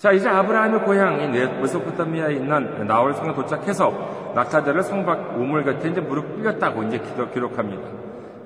자, 0.00 0.12
이제 0.12 0.28
아브라함의 0.28 0.80
고향인 0.84 1.32
메소포타미아에 1.32 2.32
있는 2.32 2.86
나홀 2.86 3.12
성에 3.12 3.34
도착해서 3.34 4.19
낙타들을 4.34 4.82
성박 4.82 5.38
우물 5.38 5.64
곁에 5.64 5.90
이제 5.90 6.00
무릎 6.00 6.36
꿇렸다고 6.36 6.84
이제 6.84 7.00
기록, 7.32 7.58
합니다 7.58 7.88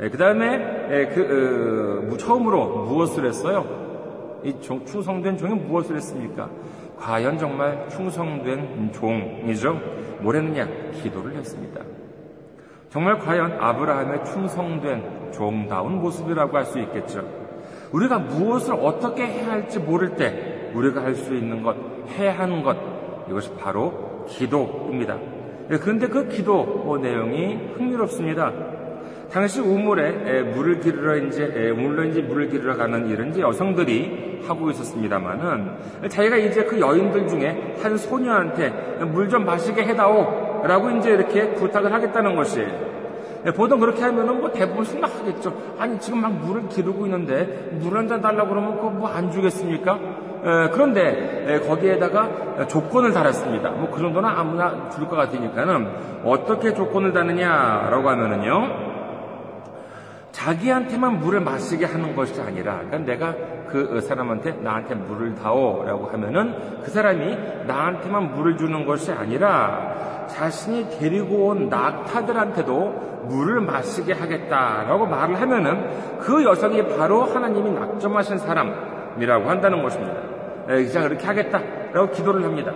예, 0.01 0.09
그 0.09 0.19
다음에 0.19 0.89
예, 0.91 1.07
그 1.07 2.09
어, 2.13 2.17
처음으로 2.17 2.85
무엇을 2.87 3.27
했어요? 3.27 3.65
이 4.43 4.55
종, 4.61 4.85
충성된 4.85 5.37
종이 5.39 5.55
무엇을 5.55 5.97
했습니까? 5.97 6.51
과연 6.99 7.39
정말 7.39 7.89
충성된 7.89 8.93
종이죠? 8.93 9.81
뭘 10.21 10.37
했느냐? 10.37 10.69
기도를 11.03 11.35
했습니다. 11.37 11.81
정말 12.91 13.19
과연 13.19 13.59
아브라함의 13.61 14.25
충성된 14.25 15.33
종다운 15.33 16.01
모습이라고 16.01 16.57
할 16.57 16.65
수 16.65 16.79
있겠죠. 16.81 17.25
우리가 17.93 18.19
무엇을 18.19 18.75
어떻게 18.75 19.27
해야 19.27 19.53
할지 19.53 19.79
모를 19.79 20.17
때 20.17 20.71
우리가 20.75 21.03
할 21.03 21.15
수 21.15 21.35
있는 21.35 21.63
것, 21.63 21.77
해야 22.17 22.39
하는 22.39 22.63
것, 22.63 22.77
이것이 23.29 23.53
바로 23.55 24.25
기도입니다. 24.29 25.19
예, 25.71 25.77
그런데 25.79 26.07
그 26.09 26.29
기도 26.29 26.63
뭐 26.65 26.99
내용이 26.99 27.59
흥미롭습니다. 27.77 28.53
당시 29.33 29.61
우물에 29.61 30.43
물을 30.55 30.79
기르러 30.81 31.17
이제 31.17 31.71
우물로 31.77 32.05
이제 32.05 32.21
물을 32.21 32.49
기르러 32.49 32.77
가는 32.77 33.09
일은 33.09 33.31
이제 33.31 33.41
여성들이 33.41 34.43
하고 34.47 34.71
있었습니다만은 34.71 36.09
자기가 36.09 36.37
이제 36.37 36.65
그 36.65 36.79
여인들 36.79 37.27
중에 37.29 37.77
한 37.83 37.97
소녀한테 37.97 38.69
물 39.13 39.29
좀 39.29 39.45
마시게 39.45 39.83
해다오라고 39.85 40.91
이제 40.99 41.11
이렇게 41.13 41.55
부탁을 41.55 41.93
하겠다는 41.93 42.37
것이 42.37 42.65
예, 43.47 43.51
보통 43.51 43.81
그렇게 43.81 44.03
하면은 44.03 44.41
뭐 44.41 44.51
대부분 44.53 44.85
생각하겠죠. 44.85 45.53
아니 45.79 45.99
지금 45.99 46.21
막 46.21 46.33
물을 46.33 46.69
기르고 46.69 47.05
있는데 47.07 47.71
물 47.81 47.97
한 47.97 48.07
잔 48.09 48.21
달라고 48.21 48.51
그러면 48.51 48.77
그거 48.77 48.91
뭐 48.91 49.09
안 49.09 49.31
주겠습니까? 49.31 49.99
그런데 50.45 51.61
거기에다가 51.67 52.67
조건을 52.69 53.13
달았습니다. 53.13 53.71
뭐 53.71 53.91
그 53.91 54.01
정도는 54.01 54.29
아무나 54.29 54.89
줄 54.91 55.09
것 55.09 55.17
같으니까는 55.17 55.89
어떻게 56.25 56.75
조건을 56.75 57.13
다느냐라고 57.13 58.11
하면은요. 58.11 58.95
자기한테만 60.33 61.21
물을 61.21 61.41
마시게 61.41 61.87
하는 61.87 62.15
것이 62.17 62.41
아니라, 62.41 62.81
그러니까 62.87 62.99
내가 62.99 63.35
그 63.69 64.01
사람한테 64.01 64.53
나한테 64.63 64.97
물을 64.97 65.35
다오라고 65.37 66.09
하면은 66.09 66.83
그 66.83 66.91
사람이 66.91 67.39
나한테만 67.67 68.35
물을 68.35 68.57
주는 68.57 68.85
것이 68.85 69.13
아니라 69.13 70.27
자신이 70.27 70.99
데리고 70.99 71.47
온 71.47 71.69
낙타들한테도 71.69 73.25
물을 73.29 73.61
마시게 73.61 74.13
하겠다라고 74.13 75.07
말을 75.07 75.41
하면은 75.41 76.19
그 76.19 76.45
여성이 76.45 76.85
바로 76.97 77.23
하나님이 77.23 77.71
낙점하신 77.71 78.39
사람이라고 78.39 79.49
한다는 79.49 79.83
것입니다. 79.83 80.34
자, 80.93 81.03
그렇게 81.03 81.27
하겠다라고 81.27 82.11
기도를 82.11 82.45
합니다. 82.45 82.73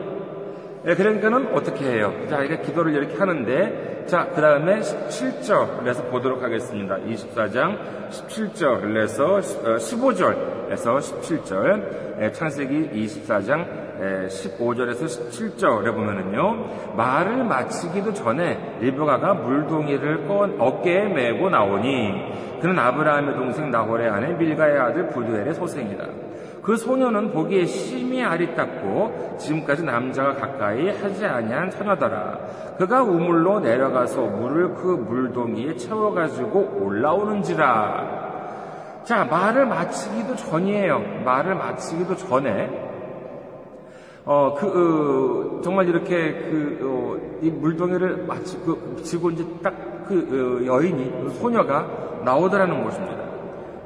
예, 0.86 0.94
그러니까는 0.94 1.54
어떻게 1.54 1.84
해요? 1.84 2.12
자, 2.30 2.40
이렇게 2.42 2.62
기도를 2.62 2.94
이렇게 2.94 3.16
하는데, 3.16 4.04
자, 4.06 4.28
그 4.34 4.40
다음에 4.40 4.78
17절에서 4.80 6.10
보도록 6.10 6.42
하겠습니다. 6.42 6.96
24장 6.96 7.78
17절에서 8.10 9.40
15절에서 9.78 10.98
17절, 10.98 12.32
창세기 12.32 12.90
24장 12.92 13.66
15절에서 14.28 15.04
17절에 15.04 15.92
보면은요, 15.92 16.94
말을 16.96 17.44
마치기도 17.44 18.14
전에 18.14 18.78
리브가가 18.80 19.34
물동이를 19.34 20.28
꺼 20.28 20.48
어깨에 20.58 21.08
메고 21.08 21.50
나오니, 21.50 22.60
그는 22.62 22.78
아브라함의 22.78 23.34
동생 23.34 23.70
나홀의 23.70 24.08
아내 24.08 24.32
밀가의 24.34 24.78
아들 24.78 25.08
부두엘의 25.08 25.54
소생이다. 25.54 26.04
그 26.68 26.76
소녀는 26.76 27.32
보기에 27.32 27.64
심히 27.64 28.22
아리답고 28.22 29.38
지금까지 29.38 29.84
남자가 29.84 30.34
가까이 30.34 30.90
하지 30.90 31.24
아니한 31.24 31.70
처녀더라. 31.70 32.40
그가 32.76 33.02
우물로 33.04 33.60
내려가서 33.60 34.20
물을 34.20 34.74
그 34.74 34.88
물동이에 34.88 35.76
채워가지고 35.76 36.80
올라오는지라. 36.82 38.18
자, 39.02 39.24
말을 39.24 39.64
마치기도 39.64 40.36
전이에요. 40.36 41.22
말을 41.24 41.54
마치기도 41.54 42.14
전에 42.16 42.68
어, 44.26 44.54
그, 44.54 44.66
어, 44.66 45.62
정말 45.62 45.88
이렇게 45.88 46.34
그, 46.34 46.78
어, 46.82 47.16
이 47.40 47.50
물동이를 47.50 48.26
마치, 48.26 48.58
그, 48.58 49.00
지고 49.02 49.30
이제 49.30 49.42
딱 49.62 49.72
그, 50.06 50.60
어, 50.60 50.66
여인이, 50.66 51.12
그 51.12 51.30
소녀가 51.30 51.88
나오더라는 52.26 52.84
것입니다. 52.84 53.24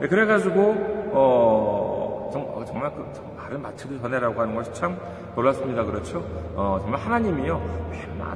네, 0.01 0.09
그래가지고, 0.09 1.13
어, 1.13 1.82
어, 2.41 2.65
정말 2.67 2.93
그 2.95 3.05
말을 3.37 3.59
마치기 3.59 4.01
전에라고 4.01 4.41
하는 4.41 4.55
것이 4.55 4.73
참 4.73 4.97
놀랐습니다. 5.35 5.85
그렇죠? 5.85 6.25
어, 6.55 6.79
정말 6.81 7.01
하나님이요. 7.01 7.61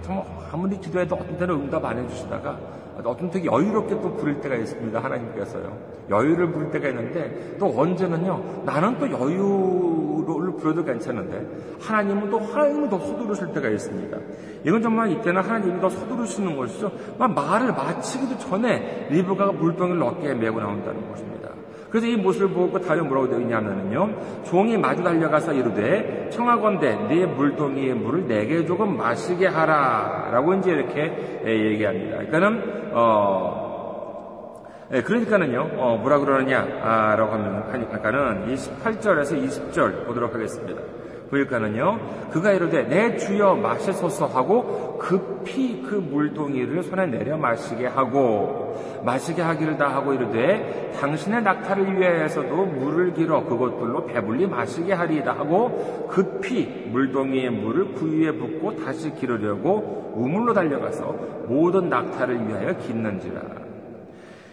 정말 0.02 0.24
아무리 0.52 0.78
기도해도 0.78 1.16
어떤 1.16 1.38
때는 1.38 1.54
응답 1.54 1.84
안 1.84 1.98
해주시다가 1.98 2.58
어떤 3.04 3.30
되게 3.30 3.46
여유롭게 3.46 4.00
또 4.00 4.14
부릴 4.14 4.40
때가 4.40 4.54
있습니다. 4.56 4.98
하나님께서요. 4.98 5.76
여유를 6.08 6.50
부릴 6.52 6.70
때가 6.70 6.88
있는데 6.88 7.56
또 7.58 7.66
언제는요. 7.78 8.62
나는 8.64 8.98
또 8.98 9.10
여유를 9.10 10.56
부려도 10.56 10.84
괜찮은데 10.84 11.46
하나님은 11.80 12.30
또 12.30 12.38
하나님은 12.38 12.88
더 12.88 12.98
서두르실 12.98 13.52
때가 13.52 13.68
있습니다. 13.68 14.16
이건 14.64 14.82
정말 14.82 15.10
이때는 15.12 15.42
하나님이 15.42 15.80
더 15.80 15.90
서두르시는 15.90 16.56
것이죠. 16.56 16.90
말을 17.18 17.72
마치기도 17.72 18.38
전에 18.38 19.08
리브가가 19.10 19.52
물병을 19.52 20.02
어깨에 20.02 20.34
메고 20.34 20.60
나온다는 20.60 21.08
것입니다. 21.10 21.45
그래서 21.90 22.06
이 22.06 22.16
모습을 22.16 22.48
보고 22.48 22.78
다음에 22.80 23.02
뭐라고 23.02 23.28
되어 23.28 23.40
있냐면요. 23.40 24.42
종이 24.44 24.76
마주 24.76 25.02
달려가서 25.02 25.52
이르되 25.52 26.30
청하건대 26.32 26.96
네 27.08 27.26
물동이의 27.26 27.94
물을 27.94 28.26
내게 28.26 28.64
조금 28.64 28.96
마시게 28.96 29.46
하라. 29.46 30.30
라고 30.32 30.54
이제 30.54 30.72
이렇게 30.72 31.42
예, 31.44 31.70
얘기합니다. 31.70 32.18
그러니까는, 32.18 32.90
어, 32.92 34.64
예, 34.92 35.02
그러니까는요, 35.02 35.70
어, 35.76 35.96
뭐라 36.00 36.18
그러느냐, 36.18 36.66
아, 36.82 37.16
라고 37.16 37.32
하면, 37.32 37.64
하니까는 37.70 38.54
28절에서 38.54 39.42
20절 39.44 40.06
보도록 40.06 40.34
하겠습니다. 40.34 40.80
그러니까는요, 41.30 41.98
그가 42.30 42.52
이르되 42.52 42.84
내 42.84 43.16
주여 43.16 43.56
마시소서 43.56 44.26
하고 44.26 44.98
급히 44.98 45.82
그 45.82 45.96
물동이를 45.96 46.82
손에 46.84 47.06
내려 47.06 47.36
마시게 47.36 47.86
하고 47.86 48.76
마시게 49.04 49.42
하기를 49.42 49.76
다 49.76 49.88
하고 49.88 50.12
이르되 50.12 50.92
당신의 51.00 51.42
낙타를 51.42 51.98
위하여서도 51.98 52.66
물을 52.66 53.12
길어 53.14 53.44
그것들로 53.44 54.06
배불리 54.06 54.46
마시게 54.46 54.92
하리이다 54.92 55.32
하고 55.32 56.08
급히 56.10 56.88
물동이의 56.90 57.50
물을 57.50 57.92
구유에 57.94 58.32
붓고 58.32 58.84
다시 58.84 59.14
기르려고 59.14 60.12
우물로 60.16 60.54
달려가서 60.54 61.14
모든 61.48 61.88
낙타를 61.88 62.48
위하여 62.48 62.76
깃는지라. 62.78 63.40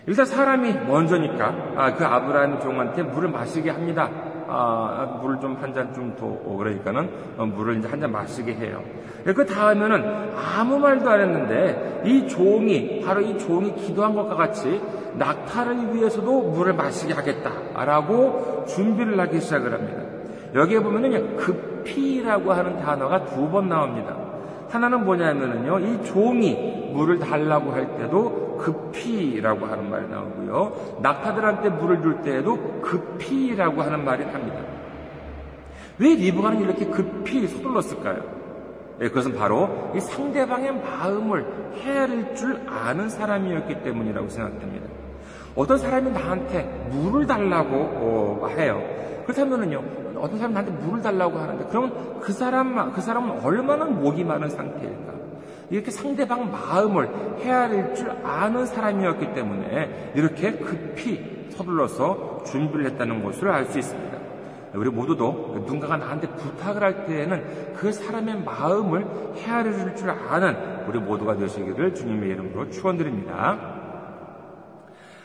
일단 0.05 0.25
사람이 0.25 0.73
먼저니까 0.86 1.73
아, 1.77 1.93
그 1.93 2.05
아브라함 2.05 2.59
종한테 2.59 3.03
물을 3.03 3.29
마시게 3.29 3.69
합니다. 3.69 4.09
아, 4.47 5.19
물을 5.21 5.39
좀 5.39 5.56
한 5.62 5.73
잔 5.73 5.93
좀 5.93 6.15
더, 6.19 6.25
어, 6.25 6.56
그러니까는 6.58 7.10
어, 7.38 7.45
물을 7.45 7.77
이제 7.77 7.88
한 7.88 7.99
잔 8.01 8.12
마시게 8.12 8.53
해요. 8.56 8.82
예, 9.25 9.34
그 9.34 9.45
다음에는 9.45 10.32
아무 10.58 10.77
말도 10.79 11.10
안 11.10 11.21
했는데 11.21 12.01
이 12.06 12.27
종이, 12.27 13.01
바로 13.06 13.21
이 13.21 13.38
종이 13.38 13.73
기도한 13.75 14.13
것과 14.13 14.36
같이 14.36 14.82
낙타를 15.15 15.95
위해서도 15.95 16.41
물을 16.51 16.73
마시게 16.73 17.13
하겠다라고 17.13 18.65
준비를 18.67 19.19
하기 19.21 19.39
시작을 19.39 19.73
합니다. 19.73 20.01
여기에 20.56 20.79
보면은 20.82 21.38
급히라고 21.38 22.51
하는 22.53 22.79
단어가 22.79 23.25
두 23.25 23.49
번 23.49 23.69
나옵니다. 23.69 24.15
하나는 24.69 25.06
뭐냐면은요, 25.06 25.79
이 25.79 26.03
종이 26.03 26.89
물을 26.93 27.19
달라고 27.19 27.71
할 27.71 27.95
때도 27.97 28.42
급히라고 28.57 29.65
하는 29.65 29.89
말이 29.89 30.07
나오고요. 30.07 30.99
낙타들한테 31.01 31.69
물을 31.69 32.01
줄 32.01 32.21
때에도 32.21 32.81
급히라고 32.81 33.81
하는 33.81 34.03
말이 34.03 34.25
납니다. 34.25 34.59
왜 35.99 36.15
리브가는 36.15 36.61
이렇게 36.61 36.85
급히 36.85 37.47
서둘렀을까요? 37.47 38.43
네, 38.99 39.09
그것은 39.09 39.35
바로 39.35 39.91
이 39.95 39.99
상대방의 39.99 40.81
마음을 40.81 41.45
헤아릴 41.75 42.35
줄 42.35 42.61
아는 42.67 43.09
사람이었기 43.09 43.83
때문이라고 43.83 44.29
생각됩니다. 44.29 44.87
어떤 45.55 45.77
사람이 45.77 46.11
나한테 46.11 46.63
물을 46.91 47.27
달라고 47.27 47.75
어, 47.75 48.47
해요. 48.49 48.81
그렇다면은요, 49.25 49.83
어떤 50.17 50.37
사람이 50.37 50.53
나한테 50.53 50.71
물을 50.85 51.01
달라고 51.01 51.37
하는데, 51.37 51.65
그러면 51.69 52.19
그 52.19 52.33
사람, 52.33 52.91
그 52.91 53.01
사람은 53.01 53.43
얼마나 53.43 53.85
목이 53.85 54.23
많은 54.23 54.49
상태일까? 54.49 55.13
이렇게 55.69 55.91
상대방 55.91 56.52
마음을 56.52 57.10
헤아릴 57.39 57.95
줄 57.95 58.12
아는 58.23 58.65
사람이었기 58.65 59.34
때문에 59.34 60.13
이렇게 60.15 60.54
급히 60.54 61.47
서둘러서 61.52 62.43
준비를 62.45 62.86
했다는 62.88 63.23
것을 63.23 63.49
알 63.49 63.65
수 63.65 63.80
있습니다. 63.80 64.13
우리 64.76 64.89
모두도 64.89 65.54
누군가가 65.56 65.97
나한테 65.97 66.28
부탁을 66.28 66.84
할 66.84 67.06
때에는 67.06 67.73
그 67.76 67.91
사람의 67.91 68.43
마음을 68.43 69.06
헤아려 69.38 69.93
줄 69.93 70.10
아는 70.10 70.56
우리 70.88 70.99
모두가 70.99 71.36
되시기를 71.36 71.93
주님의 71.93 72.30
이름으로 72.32 72.69
축원드립니다. 72.71 73.73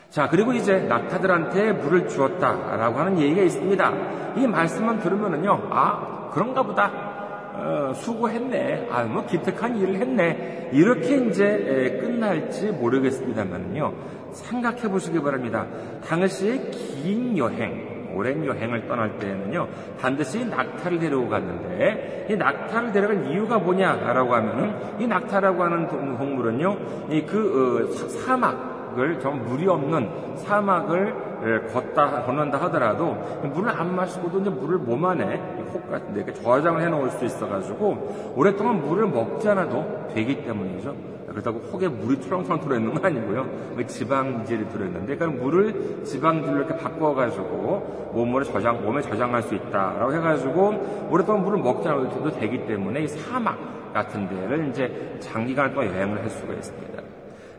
자, 0.09 0.27
그리고 0.27 0.53
이제 0.53 0.79
낙타들한테 0.81 1.73
물을 1.73 2.07
주었다라고 2.07 2.99
하는 2.99 3.19
얘기가 3.19 3.41
있습니다. 3.41 3.93
이 4.37 4.47
말씀만 4.47 4.99
들으면은요, 4.99 5.67
아, 5.71 6.29
그런가 6.31 6.63
보다. 6.63 7.08
어, 7.53 7.93
수고했네. 7.93 8.87
아, 8.91 9.03
뭐 9.03 9.25
기특한 9.25 9.77
일을 9.77 9.95
했네. 9.95 10.69
이렇게 10.73 11.17
이제 11.17 11.45
에, 11.45 11.97
끝날지 11.99 12.71
모르겠습니다만요. 12.71 13.93
생각해 14.33 14.81
보시기 14.89 15.19
바랍니다. 15.21 15.65
당시의 16.07 16.71
긴 16.71 17.37
여행, 17.37 18.11
오랜 18.15 18.45
여행을 18.45 18.87
떠날 18.87 19.17
때에는요, 19.17 19.67
반드시 19.99 20.45
낙타를 20.45 20.99
데리고 20.99 21.27
갔는데, 21.27 22.27
이 22.29 22.35
낙타를 22.35 22.91
데려갈 22.91 23.31
이유가 23.31 23.57
뭐냐라고 23.57 24.35
하면은, 24.35 24.73
이 24.99 25.07
낙타라고 25.07 25.63
하는 25.63 25.87
동물은요, 25.87 26.77
이 27.11 27.25
그 27.25 27.89
어, 27.89 28.07
사막 28.09 28.78
을 29.01 29.19
좀 29.19 29.43
물이 29.45 29.67
없는 29.67 30.35
사막을 30.37 31.29
예, 31.45 31.71
걷다, 31.71 32.23
걷는다 32.23 32.59
하더라도 32.63 33.13
물을 33.53 33.71
안 33.71 33.95
마시고도 33.95 34.41
이제 34.41 34.49
물을 34.49 34.77
몸 34.77 35.05
안에 35.05 35.37
혹 35.73 35.89
같은 35.89 36.13
데 36.13 36.33
저장을 36.33 36.81
해 36.81 36.89
놓을 36.89 37.09
수 37.11 37.25
있어 37.25 37.47
가지고 37.47 38.33
오랫동안 38.35 38.81
물을 38.85 39.07
먹지 39.07 39.47
않아도 39.49 40.07
되기 40.13 40.43
때문이죠. 40.43 40.95
그렇다고 41.29 41.59
혹에 41.71 41.87
물이 41.87 42.21
초롱초롱 42.21 42.59
들어있는 42.61 42.93
건 42.93 43.05
아니고요. 43.05 43.45
그 43.77 43.85
지방질이 43.85 44.67
들어있는데, 44.69 45.15
그러니까 45.15 45.41
물을 45.43 46.03
지방질로 46.03 46.57
이렇게 46.57 46.75
바꿔가지고 46.75 48.11
몸으로 48.13 48.43
저장, 48.43 48.83
몸에 48.83 49.01
저장할 49.01 49.43
수 49.43 49.53
있다라고 49.53 50.11
해가지고 50.11 51.07
오랫동안 51.11 51.43
물을 51.43 51.59
먹지 51.59 51.87
않아도 51.87 52.31
되기 52.31 52.65
때문에 52.65 53.03
이 53.03 53.07
사막 53.07 53.93
같은 53.93 54.27
데를 54.27 54.69
이제 54.69 55.17
장기간 55.19 55.73
동안 55.73 55.93
여행을 55.93 56.21
할 56.21 56.29
수가 56.29 56.53
있습니다. 56.53 57.08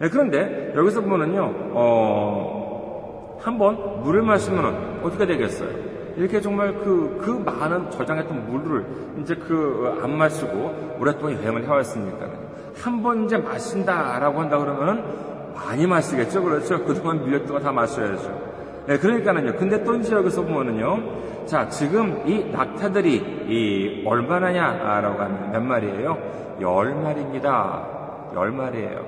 네, 0.01 0.09
그런데 0.09 0.73
여기서 0.75 1.03
보면은요, 1.03 1.53
어, 1.75 3.39
한번 3.43 4.03
물을 4.03 4.23
마시면 4.23 5.01
어떻게 5.03 5.27
되겠어요? 5.27 5.69
이렇게 6.17 6.41
정말 6.41 6.75
그, 6.75 7.19
그 7.21 7.31
많은 7.31 7.91
저장했던 7.91 8.51
물을 8.51 8.85
이제 9.21 9.35
그 9.35 9.99
안 10.03 10.17
마시고 10.17 10.97
오랫동안 10.99 11.37
여행을 11.37 11.65
해왔으니까 11.65 12.27
한 12.83 13.03
번 13.03 13.25
이제 13.25 13.37
마신다라고 13.37 14.41
한다 14.41 14.59
그러면 14.59 15.05
많이 15.55 15.87
마시겠죠. 15.87 16.43
그렇죠. 16.43 16.83
그동안 16.85 17.23
밀렸던 17.25 17.49
거다 17.49 17.71
마셔야죠. 17.73 18.51
네, 18.87 18.99
그러니까는요. 18.99 19.57
근데 19.57 19.85
또 19.85 19.95
이제 19.97 20.15
여기서 20.15 20.43
보면은요. 20.43 21.47
자, 21.47 21.69
지금 21.69 22.23
이 22.27 22.45
낙타들이 22.51 23.15
이 23.49 24.03
얼마나냐라고 24.07 25.21
하면 25.23 25.53
몇 25.53 25.61
마리예요? 25.63 26.17
열 26.61 26.95
마리입니다. 26.95 27.87
열 28.35 28.51
마리예요. 28.51 29.05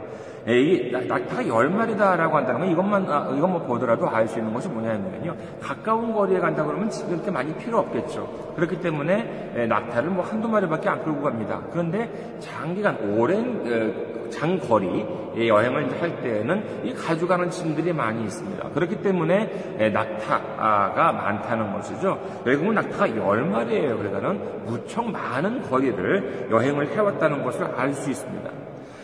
예, 0.49 0.61
이 0.61 0.91
낙타가 0.91 1.47
열 1.47 1.71
마리다라고 1.71 2.37
한다는 2.37 2.61
건 2.61 2.71
이것만 2.71 3.07
아, 3.09 3.33
이것만 3.37 3.65
보더라도 3.65 4.09
알 4.09 4.27
수 4.27 4.39
있는 4.39 4.53
것이 4.53 4.69
뭐냐면요 4.69 5.37
가까운 5.61 6.13
거리에 6.13 6.41
간다 6.41 6.65
그러면 6.65 6.91
지금 6.91 7.15
이렇게 7.15 7.31
많이 7.31 7.55
필요 7.55 7.79
없겠죠. 7.79 8.53
그렇기 8.57 8.81
때문에 8.81 9.53
예, 9.57 9.67
낙타를 9.67 10.11
뭐 10.11 10.25
한두 10.25 10.49
마리밖에 10.49 10.89
안 10.89 11.05
끌고 11.05 11.23
갑니다. 11.23 11.61
그런데 11.71 12.11
장기간 12.41 12.97
오랜 13.17 13.63
어, 13.67 14.31
장거리 14.31 15.07
여행을 15.37 16.01
할 16.01 16.23
때에는 16.23 16.87
이 16.87 16.95
가져가는 16.95 17.49
짐들이 17.51 17.93
많이 17.93 18.25
있습니다. 18.25 18.71
그렇기 18.71 19.03
때문에 19.03 19.77
예, 19.79 19.91
낙타가 19.91 21.13
많다는 21.13 21.73
것이죠. 21.75 22.19
외국은 22.45 22.75
낙타가 22.75 23.17
열 23.17 23.43
마리예요. 23.45 23.97
그러니까는 23.99 24.65
무척 24.65 25.09
많은 25.09 25.63
거리를 25.69 26.49
여행을 26.51 26.89
해왔다는 26.89 27.45
것을 27.45 27.67
알 27.77 27.93
수 27.93 28.11
있습니다. 28.11 28.62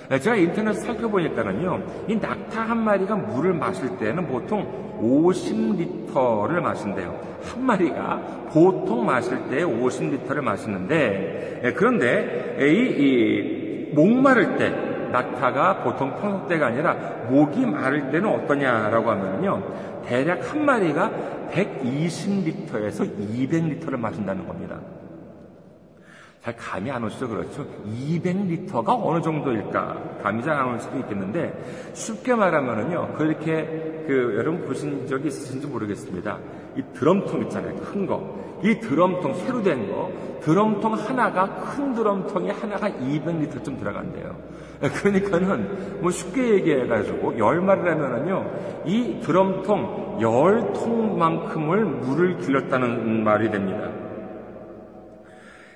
네, 0.09 0.19
제가 0.19 0.37
인터넷 0.37 0.73
살펴보니까는요, 0.73 1.83
이 2.09 2.17
낙타 2.17 2.63
한 2.63 2.79
마리가 2.83 3.15
물을 3.15 3.53
마실 3.53 3.99
때는 3.99 4.27
보통 4.27 4.89
50리터를 5.03 6.61
마신대요. 6.61 7.21
한 7.43 7.63
마리가 7.63 8.49
보통 8.51 9.05
마실 9.05 9.37
때 9.51 9.63
50리터를 9.65 10.41
마시는데, 10.41 11.61
예, 11.63 11.73
그런데 11.73 12.57
이, 12.59 13.91
이 13.91 13.95
목마를 13.95 14.57
때, 14.57 14.71
낙타가 15.13 15.83
보통 15.83 16.15
평소 16.21 16.47
때가 16.49 16.67
아니라 16.69 16.95
목이 17.29 17.67
마를 17.67 18.11
때는 18.11 18.29
어떠냐라고 18.29 19.11
하면요, 19.11 19.63
대략 20.07 20.51
한 20.51 20.65
마리가 20.65 21.11
120리터에서 21.53 23.11
200리터를 23.19 23.99
마신다는 23.99 24.47
겁니다. 24.47 24.79
잘 26.43 26.57
감이 26.57 26.91
안 26.91 27.03
오시죠? 27.05 27.29
그렇죠? 27.29 27.67
200리터가 27.87 28.99
어느 29.03 29.21
정도일까? 29.21 30.21
감이 30.23 30.43
잘 30.43 30.57
안 30.59 30.69
올 30.73 30.81
수도 30.81 30.97
있겠는데, 30.99 31.91
쉽게 31.95 32.35
말하면은요, 32.35 33.15
그렇게, 33.19 34.05
그, 34.07 34.35
여러분 34.39 34.65
보신 34.65 35.07
적이 35.07 35.29
있으신지 35.29 35.67
모르겠습니다. 35.67 36.39
이 36.77 36.83
드럼통 36.95 37.43
있잖아요. 37.43 37.77
큰 37.77 38.07
거. 38.07 38.39
이 38.63 38.79
드럼통, 38.81 39.35
새로 39.35 39.63
된 39.63 39.91
거. 39.91 40.11
드럼통 40.41 40.95
하나가, 40.95 41.47
큰 41.57 41.93
드럼통이 41.95 42.51
하나가 42.51 42.89
200리터쯤 42.89 43.79
들어간대요. 43.79 44.37
그러니까는, 44.81 46.01
뭐 46.01 46.11
쉽게 46.11 46.55
얘기해가지고, 46.55 47.37
열마리라면은요, 47.37 48.51
이 48.87 49.21
드럼통 49.23 50.19
열 50.23 50.73
통만큼을 50.73 51.85
물을 51.85 52.39
길렀다는 52.39 53.25
말이 53.25 53.51
됩니다. 53.51 53.91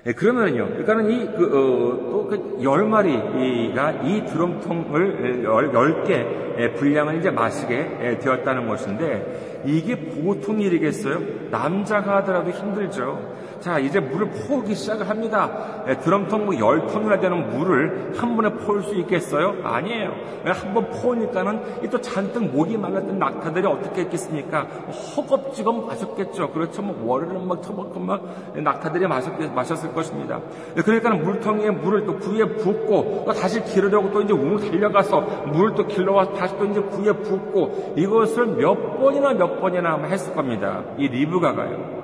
예, 0.05 0.11
그러면요, 0.11 0.67
그러니까는 0.67 1.11
이, 1.11 1.25
그, 1.31 1.45
어, 1.45 2.11
또그 2.11 2.59
열 2.61 2.85
마리가 2.85 3.91
이 4.03 4.25
드럼통을 4.25 5.43
열, 5.45 5.73
열 5.73 6.03
개 6.03 6.25
예, 6.59 6.71
분량을 6.73 7.17
이제 7.17 7.31
마시게 7.31 7.97
예, 8.01 8.19
되었다는 8.19 8.67
것인데, 8.67 9.61
이게 9.65 9.95
보통 9.95 10.59
일이겠어요? 10.59 11.49
남자가 11.49 12.17
하더라도 12.17 12.51
힘들죠. 12.51 13.32
자, 13.63 13.79
이제 13.79 13.97
물을 13.97 14.29
퍼오기 14.29 14.75
시작을 14.75 15.07
합니다. 15.07 15.85
예, 15.87 15.95
드럼통 15.95 16.47
뭐 16.47 16.53
10톤이나 16.53 17.21
되는 17.21 17.49
물을 17.49 18.11
한 18.17 18.35
번에 18.35 18.49
퍼올 18.49 18.83
수 18.83 18.93
있겠어요? 18.95 19.55
아니에요. 19.63 20.11
한 20.43 20.73
번 20.73 20.89
퍼오니까는 20.89 21.89
또 21.89 22.01
잔뜩 22.01 22.43
목이 22.43 22.75
말랐던 22.75 23.17
낙타들이 23.17 23.65
어떻게 23.65 24.01
했겠습니까? 24.01 24.63
허겁지겁 24.63 25.85
마셨겠죠. 25.85 26.49
그렇죠. 26.51 26.81
뭐 26.81 27.13
월요일은 27.13 27.47
막 27.47 27.63
처먹고 27.63 28.01
막 28.01 28.21
낙타들이 28.53 29.07
마셨, 29.07 29.31
마셨을 29.53 29.93
것입니다. 29.93 30.41
예, 30.75 30.81
그러니까 30.81 31.11
물통 31.11 31.61
에 31.61 31.69
물을 31.69 32.05
또 32.05 32.17
구에 32.17 32.43
붓고 32.43 33.23
또 33.25 33.31
다시 33.31 33.63
기르려고 33.63 34.11
또 34.11 34.21
이제 34.21 34.33
웅 34.33 34.57
달려가서 34.57 35.21
물을 35.53 35.73
또 35.75 35.87
길러와서 35.87 36.33
다시 36.33 36.57
또 36.57 36.65
이제 36.65 36.81
구에 36.81 37.13
붓고 37.13 37.93
이것을 37.95 38.45
몇 38.47 38.99
번이나 38.99 39.31
몇 39.33 39.61
번이나 39.61 39.95
했을 40.03 40.33
겁니다. 40.33 40.83
이 40.97 41.07
리브가가요. 41.07 42.02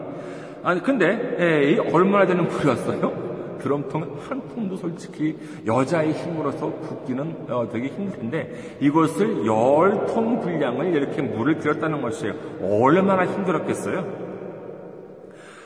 아니, 0.63 0.81
근데, 0.83 1.35
에, 1.39 1.71
이 1.71 1.79
얼마나 1.79 2.25
되는 2.25 2.47
물이었어요? 2.47 3.29
드럼통 3.59 4.17
한 4.27 4.41
통도 4.47 4.77
솔직히 4.77 5.37
여자의 5.67 6.13
힘으로서 6.13 6.71
붓기는 6.81 7.47
어, 7.49 7.67
되게 7.69 7.87
힘들 7.89 8.17
텐데 8.17 8.77
이것을 8.79 9.45
열 9.45 10.07
통 10.07 10.39
분량을 10.39 10.93
이렇게 10.95 11.21
물을 11.21 11.57
들였다는 11.59 12.01
것이에요. 12.01 12.33
얼마나 12.61 13.25
힘들었겠어요? 13.25 14.29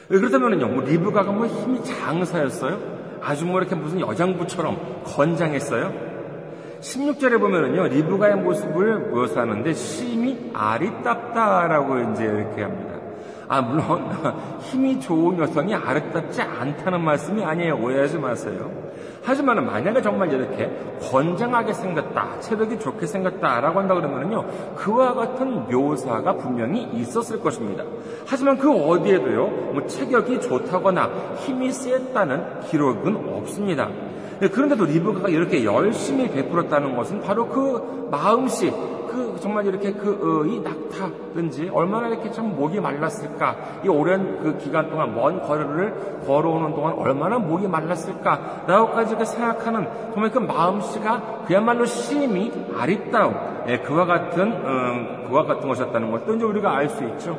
그렇다면요, 0.07 0.67
뭐 0.67 0.83
리브가가 0.83 1.31
뭐 1.31 1.45
힘이 1.45 1.83
장사였어요? 1.83 2.79
아주 3.21 3.45
뭐 3.45 3.59
이렇게 3.59 3.75
무슨 3.75 3.99
여장부처럼 4.01 5.03
건장했어요? 5.05 5.93
16절에 6.81 7.39
보면은요, 7.39 7.87
리브가의 7.87 8.35
모습을 8.37 9.11
묘사하는데 9.11 9.71
심이 9.73 10.49
아리답다라고 10.53 12.11
이제 12.11 12.25
이렇게 12.25 12.63
합니다. 12.63 12.95
아, 13.53 13.61
물론 13.61 14.09
힘이 14.61 14.99
좋은 14.99 15.37
여성이 15.37 15.75
아름답지 15.75 16.41
않다는 16.41 17.01
말씀이 17.01 17.43
아니에요. 17.43 17.77
오해하지 17.77 18.17
마세요. 18.17 18.71
하지만 19.21 19.63
만약에 19.63 20.01
정말 20.01 20.33
이렇게 20.33 20.71
건장하게 20.99 21.71
생겼다, 21.73 22.39
체력이 22.39 22.79
좋게 22.79 23.05
생겼다라고 23.05 23.79
한다 23.79 23.93
그러면요 23.93 24.43
그와 24.75 25.13
같은 25.13 25.67
묘사가 25.69 26.35
분명히 26.37 26.89
있었을 26.93 27.39
것입니다. 27.41 27.83
하지만 28.25 28.57
그 28.57 28.71
어디에도요, 28.71 29.47
뭐 29.73 29.85
체격이 29.85 30.41
좋다거나 30.41 31.11
힘이 31.37 31.71
셌다는 31.71 32.61
기록은 32.71 33.35
없습니다. 33.35 33.87
그런데도 34.39 34.85
리브가가 34.85 35.29
이렇게 35.29 35.63
열심히 35.63 36.27
베풀었다는 36.27 36.95
것은 36.95 37.21
바로 37.21 37.47
그 37.47 38.09
마음씨, 38.09 38.71
그 38.71 39.02
정말 39.39 39.65
이렇게 39.65 39.91
그이 39.93 40.57
어, 40.57 40.61
낙타든지 40.61 41.69
얼마나 41.73 42.07
이렇게 42.07 42.31
참 42.31 42.55
목이 42.55 42.79
말랐을까 42.79 43.81
이 43.83 43.87
오랜 43.87 44.39
그 44.41 44.57
기간 44.57 44.89
동안 44.89 45.13
먼 45.13 45.41
거리를 45.41 46.21
걸어오는 46.25 46.73
동안 46.75 46.93
얼마나 46.93 47.37
목이 47.37 47.67
말랐을까 47.67 48.63
라고까지 48.67 49.11
이렇게 49.11 49.25
생각하는 49.25 49.87
정말 50.13 50.31
그 50.31 50.39
마음씨가 50.39 51.43
그야말로 51.47 51.85
심히 51.85 52.51
아리따움 52.77 53.35
예, 53.67 53.79
그와 53.79 54.05
같은 54.05 54.51
음, 54.51 55.27
그와 55.29 55.45
같은 55.45 55.67
것이었다는 55.67 56.11
것도 56.11 56.35
이제 56.35 56.45
우리가 56.45 56.75
알 56.75 56.89
수 56.89 57.03
있죠. 57.05 57.37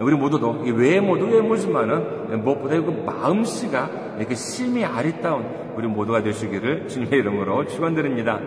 우리 0.00 0.16
모두도 0.16 0.62
외모도 0.74 1.26
외모지만은 1.26 2.42
무엇보다 2.42 2.80
그 2.80 2.90
마음씨가 3.06 3.90
이렇게 4.18 4.34
심히 4.34 4.84
아리따운 4.84 5.44
우리 5.76 5.86
모두가 5.86 6.22
되시기를 6.22 6.88
주님의 6.88 7.20
이름으로 7.20 7.66
축원드립니다. 7.66 8.40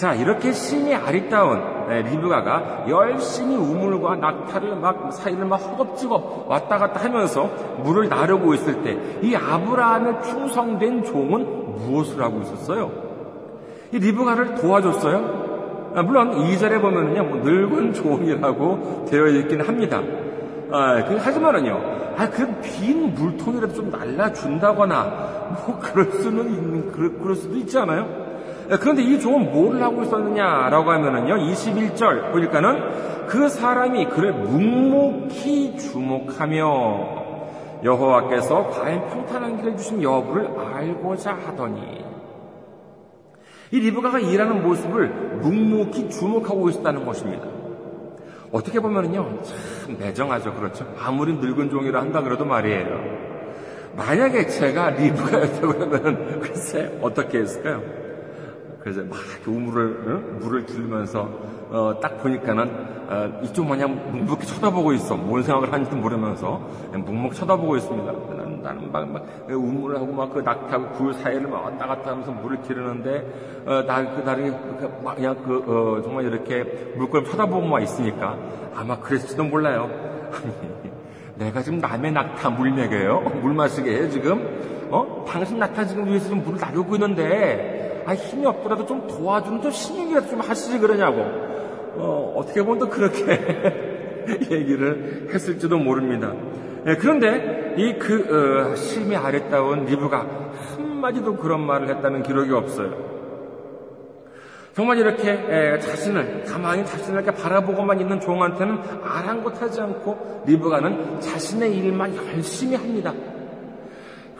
자, 0.00 0.14
이렇게 0.14 0.50
신이 0.50 0.94
아리따운 0.94 1.60
네, 1.90 2.00
리브가가 2.00 2.86
열심히 2.88 3.54
우물과 3.54 4.16
낙타를 4.16 4.76
막 4.76 5.12
사이를 5.12 5.44
막 5.44 5.56
허겁지겁 5.56 6.46
왔다 6.48 6.78
갔다 6.78 7.04
하면서 7.04 7.50
물을 7.84 8.08
나르고 8.08 8.54
있을 8.54 8.82
때 8.82 8.98
이 9.20 9.36
아브라함의 9.36 10.22
충성된 10.22 11.04
종은 11.04 11.76
무엇을 11.76 12.22
하고 12.22 12.40
있었어요? 12.40 12.90
이 13.92 13.98
리브가를 13.98 14.54
도와줬어요? 14.54 15.92
아, 15.94 16.02
물론 16.02 16.30
2절에 16.30 16.80
보면은요, 16.80 17.22
뭐 17.24 17.36
늙은 17.44 17.92
종이라고 17.92 19.04
되어 19.10 19.26
있긴 19.26 19.60
합니다. 19.60 20.00
아, 20.72 21.04
그, 21.04 21.16
하지만은요, 21.16 21.78
아, 22.16 22.30
그 22.30 22.46
빈 22.62 23.12
물통이라도 23.14 23.74
좀 23.74 23.90
날라준다거나, 23.90 25.56
뭐, 25.66 25.78
그럴 25.78 26.10
수는 26.12 26.48
있는, 26.48 26.90
그럴, 26.92 27.12
그럴 27.18 27.34
수도 27.36 27.54
있지 27.56 27.76
않아요? 27.78 28.19
예, 28.70 28.76
그런데 28.76 29.02
이 29.02 29.18
종은 29.18 29.50
뭘 29.52 29.82
하고 29.82 30.02
있었느냐라고 30.02 30.92
하면은요, 30.92 31.38
21절 31.52 32.30
보니까는 32.30 33.26
그 33.26 33.48
사람이 33.48 34.06
그를 34.06 34.32
묵묵히 34.32 35.76
주목하며 35.76 37.20
여호와께서 37.82 38.68
과연 38.68 39.08
평탄한 39.08 39.56
길을 39.56 39.76
주신 39.76 40.02
여부를 40.02 40.50
알고자 40.74 41.32
하더니 41.46 42.04
이 43.72 43.78
리브가가 43.80 44.20
일하는 44.20 44.62
모습을 44.62 45.08
묵묵히 45.42 46.10
주목하고 46.10 46.68
있었다는 46.68 47.04
것입니다. 47.04 47.46
어떻게 48.52 48.78
보면은요, 48.80 49.42
참 49.42 49.96
매정하죠. 49.98 50.54
그렇죠. 50.54 50.86
아무리 50.98 51.34
늙은 51.34 51.70
종이라 51.70 52.00
한다 52.00 52.22
그래도 52.22 52.44
말이에요. 52.44 53.30
만약에 53.96 54.46
제가 54.46 54.90
리브가였다고 54.90 55.74
그러면 55.74 56.40
글쎄 56.40 56.98
어떻게 57.02 57.38
했을까요? 57.38 58.09
그래서 58.80 59.02
막 59.02 59.18
우물을 59.46 60.02
응? 60.06 60.38
물을 60.40 60.64
들면서 60.64 61.28
어, 61.70 62.00
딱 62.00 62.22
보니까는 62.22 63.00
어, 63.08 63.40
이쪽 63.42 63.66
마냥 63.66 63.94
묵묵히 64.12 64.46
쳐다보고 64.46 64.92
있어. 64.94 65.16
뭔 65.16 65.42
생각을 65.42 65.72
하는지도 65.72 65.96
모르면서 65.96 66.60
묵묵 66.92 67.34
쳐다보고 67.34 67.76
있습니다. 67.76 68.12
나는, 68.12 68.62
나는 68.62 68.92
막, 68.92 69.08
막 69.10 69.24
우물을 69.48 69.96
하고 69.96 70.12
막 70.12 70.30
그 70.30 70.40
낙타하고 70.40 70.90
굴 70.94 71.12
사이를 71.14 71.48
막 71.48 71.64
왔다 71.64 71.86
갔다 71.86 72.12
하면서 72.12 72.30
물을 72.32 72.62
기르는데 72.62 73.62
어, 73.66 73.84
나, 73.86 74.14
그 74.14 74.20
나중에 74.22 74.50
그, 74.50 75.00
막 75.04 75.16
그냥 75.16 75.36
그 75.44 75.58
어, 75.66 76.02
정말 76.02 76.24
이렇게 76.24 76.62
물걸 76.96 77.24
쳐다보고만 77.24 77.82
있으니까 77.82 78.36
아마 78.74 78.98
그랬을지도 78.98 79.44
몰라요. 79.44 79.90
내가 81.36 81.62
지금 81.62 81.78
남의 81.78 82.12
낙타 82.12 82.50
물 82.50 82.70
먹여요? 82.70 83.20
물 83.42 83.54
마시게 83.54 84.02
해 84.02 84.08
지금? 84.08 84.88
어? 84.90 85.24
당신 85.26 85.58
낙타 85.58 85.86
지금 85.86 86.06
위에서 86.06 86.28
좀 86.28 86.42
물을 86.44 86.58
나르고 86.60 86.94
있는데 86.96 87.99
아 88.10 88.14
힘이 88.14 88.44
없더라도 88.44 88.84
좀 88.86 89.06
도와주는 89.06 89.62
좀 89.62 89.70
신경이라도 89.70 90.30
좀 90.30 90.40
하시지 90.40 90.80
그러냐고 90.80 91.20
어, 91.94 92.34
어떻게 92.36 92.60
보면 92.60 92.80
또 92.80 92.88
그렇게 92.88 93.22
얘기를 94.50 95.28
했을지도 95.32 95.78
모릅니다. 95.78 96.32
예, 96.88 96.96
그런데 96.96 97.74
이 97.76 97.96
그 98.00 98.72
어, 98.72 98.74
심이 98.74 99.14
아랬다운 99.14 99.84
리브가 99.84 100.26
한마디도 100.76 101.36
그런 101.36 101.60
말을 101.60 101.88
했다는 101.88 102.24
기록이 102.24 102.52
없어요. 102.52 103.10
정말 104.74 104.98
이렇게 104.98 105.30
에, 105.30 105.78
자신을 105.78 106.44
가만히 106.46 106.84
자신을 106.84 107.22
이렇게 107.22 107.40
바라보고만 107.40 108.00
있는 108.00 108.18
종한테는 108.18 108.76
아랑곳하지 109.04 109.80
않고 109.82 110.42
리브가는 110.46 111.20
자신의 111.20 111.76
일만 111.76 112.16
열심히 112.16 112.74
합니다. 112.74 113.14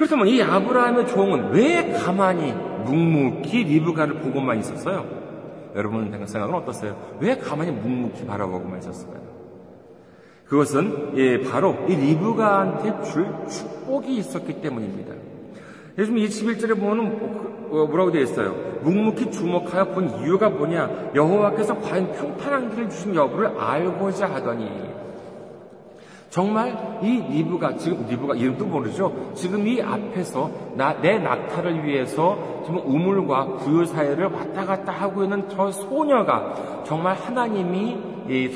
그렇다면 0.01 0.29
이 0.29 0.43
아브라함의 0.43 1.09
종은 1.09 1.51
왜 1.51 1.93
가만히 1.93 2.53
묵묵히 2.53 3.65
리브가를 3.65 4.21
보고만 4.21 4.59
있었어요? 4.61 5.05
여러분 5.77 6.11
생각은 6.27 6.55
어떠세요? 6.55 6.97
왜 7.21 7.37
가만히 7.37 7.71
묵묵히 7.71 8.25
바라보고만 8.25 8.79
있었을까요? 8.79 9.21
그것은 10.47 11.13
예, 11.19 11.43
바로 11.43 11.77
이 11.87 11.95
리브가한테 11.95 13.11
줄 13.11 13.27
축복이 13.47 14.17
있었기 14.17 14.63
때문입니다. 14.63 15.13
요즘 15.99 16.15
21절에 16.15 16.81
보면 16.81 17.69
어, 17.71 17.85
뭐라고 17.85 18.11
되어 18.11 18.23
있어요? 18.23 18.55
묵묵히 18.81 19.31
주목하여 19.31 19.91
본 19.91 20.23
이유가 20.23 20.49
뭐냐? 20.49 21.11
여호와께서 21.15 21.79
과연 21.79 22.11
평탄한 22.13 22.71
길을 22.71 22.89
주신 22.89 23.15
여부를 23.15 23.49
알고자 23.59 24.31
하더니 24.31 24.90
정말 26.31 27.01
이 27.03 27.21
리브가 27.29 27.77
지금 27.77 28.07
리브가 28.09 28.37
이름도 28.37 28.65
모르죠. 28.65 29.13
지금 29.35 29.67
이 29.67 29.83
앞에서 29.83 30.49
나, 30.77 30.93
내 31.01 31.19
낙타를 31.19 31.85
위해서 31.85 32.63
지금 32.65 32.81
우물과 32.85 33.57
구유 33.57 33.85
사이를 33.85 34.27
왔다 34.27 34.65
갔다 34.65 34.93
하고 34.93 35.25
있는 35.25 35.49
저 35.49 35.73
소녀가 35.73 36.55
정말 36.85 37.17
하나님이 37.17 37.99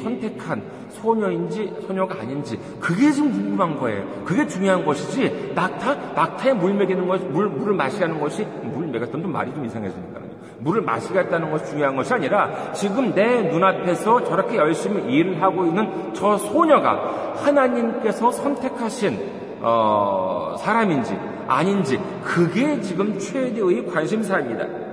선택한 0.02 0.62
소녀인지 0.90 1.72
소녀가 1.86 2.20
아닌지 2.20 2.58
그게 2.80 3.10
지금 3.10 3.32
궁금한 3.32 3.78
거예요. 3.78 4.04
그게 4.24 4.46
중요한 4.46 4.84
것이지 4.84 5.52
낙타 5.54 5.94
낙타에 6.14 6.54
물 6.54 6.74
먹이는 6.74 7.06
것, 7.08 7.20
물 7.30 7.48
물을 7.48 7.74
마시는 7.74 8.20
것이 8.20 8.44
물 8.62 8.86
먹였던 8.86 9.30
말이 9.30 9.52
좀 9.52 9.64
이상해지니까. 9.64 10.20
물을 10.60 10.80
마시겠다는 10.80 11.50
것이 11.50 11.66
중요한 11.66 11.94
것이 11.94 12.14
아니라 12.14 12.72
지금 12.72 13.14
내 13.14 13.42
눈앞에서 13.42 14.24
저렇게 14.24 14.56
열심히 14.56 15.12
일을 15.12 15.42
하고 15.42 15.66
있는 15.66 16.14
저 16.14 16.38
소녀가 16.38 17.34
하나님께서 17.36 18.30
선택하신 18.30 19.44
어, 19.60 20.56
사람인지 20.58 21.18
아닌지 21.46 22.00
그게 22.22 22.80
지금 22.80 23.18
최대의 23.18 23.86
관심사입니다. 23.86 24.83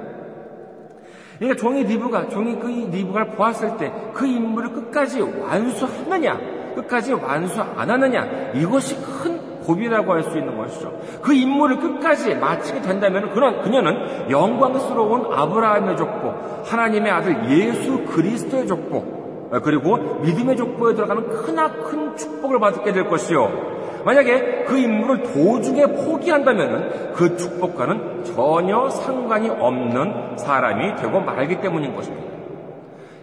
그러니까 1.42 1.60
종이 1.60 1.84
리브가 1.84 2.30
종이 2.30 2.60
그 2.60 2.68
리브가를 2.68 3.32
보았을 3.32 3.76
때그 3.78 4.28
인물을 4.28 4.74
끝까지 4.74 5.22
완수하느냐 5.22 6.40
끝까지 6.76 7.14
완수 7.14 7.60
안 7.62 7.90
하느냐 7.90 8.52
이것이 8.54 8.96
큰 9.02 9.42
고비라고 9.64 10.14
할 10.14 10.24
수 10.24 10.38
있는 10.38 10.56
것이죠. 10.56 10.94
그 11.22 11.34
임무를 11.34 11.80
끝까지 11.80 12.36
마치게 12.36 12.82
된다면 12.82 13.32
그런 13.32 13.62
그녀는 13.64 14.30
영광스러운 14.30 15.34
아브라함의 15.34 15.98
족보, 15.98 16.34
하나님의 16.66 17.12
아들 17.12 17.50
예수 17.50 18.04
그리스도의 18.06 18.68
족보, 18.68 19.50
그리고 19.64 19.98
믿음의 19.98 20.58
족보에 20.58 20.94
들어가는 20.96 21.28
크나큰 21.28 22.18
축복을 22.18 22.60
받게 22.60 22.92
될 22.92 23.08
것이요. 23.08 23.71
만약에 24.04 24.66
그 24.66 24.78
임무를 24.78 25.24
도중에 25.24 25.86
포기한다면 25.88 27.14
그 27.14 27.36
축복과는 27.38 28.24
전혀 28.24 28.90
상관이 28.90 29.50
없는 29.50 30.38
사람이 30.38 30.96
되고 30.96 31.20
말기 31.20 31.60
때문인 31.62 31.96
것입니다. 31.96 32.32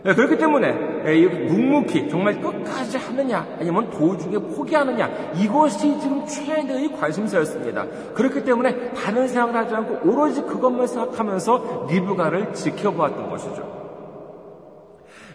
네, 0.04 0.14
그렇기 0.14 0.38
때문에 0.38 0.72
묵묵히 1.48 2.08
정말 2.08 2.40
끝까지 2.40 2.96
하느냐 2.96 3.44
아니면 3.58 3.90
도중에 3.90 4.38
포기하느냐 4.38 5.10
이것이 5.34 5.98
지금 6.00 6.24
최대의 6.24 6.92
관심사였습니다. 6.92 7.84
그렇기 8.14 8.44
때문에 8.44 8.92
다른 8.92 9.26
생각을 9.26 9.56
하지 9.56 9.74
않고 9.74 10.08
오로지 10.08 10.42
그것만 10.42 10.86
생각하면서 10.86 11.88
리브가를 11.90 12.54
지켜보았던 12.54 13.28
것이죠. 13.28 13.77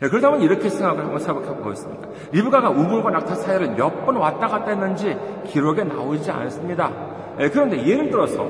네, 0.04 0.10
그러다면 0.10 0.42
이렇게 0.42 0.68
생각을 0.68 1.02
한번 1.02 1.18
생각해 1.20 1.56
보겠습니다. 1.62 2.10
리브가가 2.34 2.72
우물과 2.72 3.10
낙타 3.12 3.36
사이를 3.36 3.70
몇 3.76 4.04
번 4.06 4.18
왔다 4.18 4.50
갔다 4.50 4.72
했는지 4.72 5.18
기록에 5.46 5.86
나오지 5.86 6.30
않습니다. 6.30 6.92
네, 7.38 7.50
그런데 7.50 7.78
예를 7.88 8.10
들어서 8.10 8.46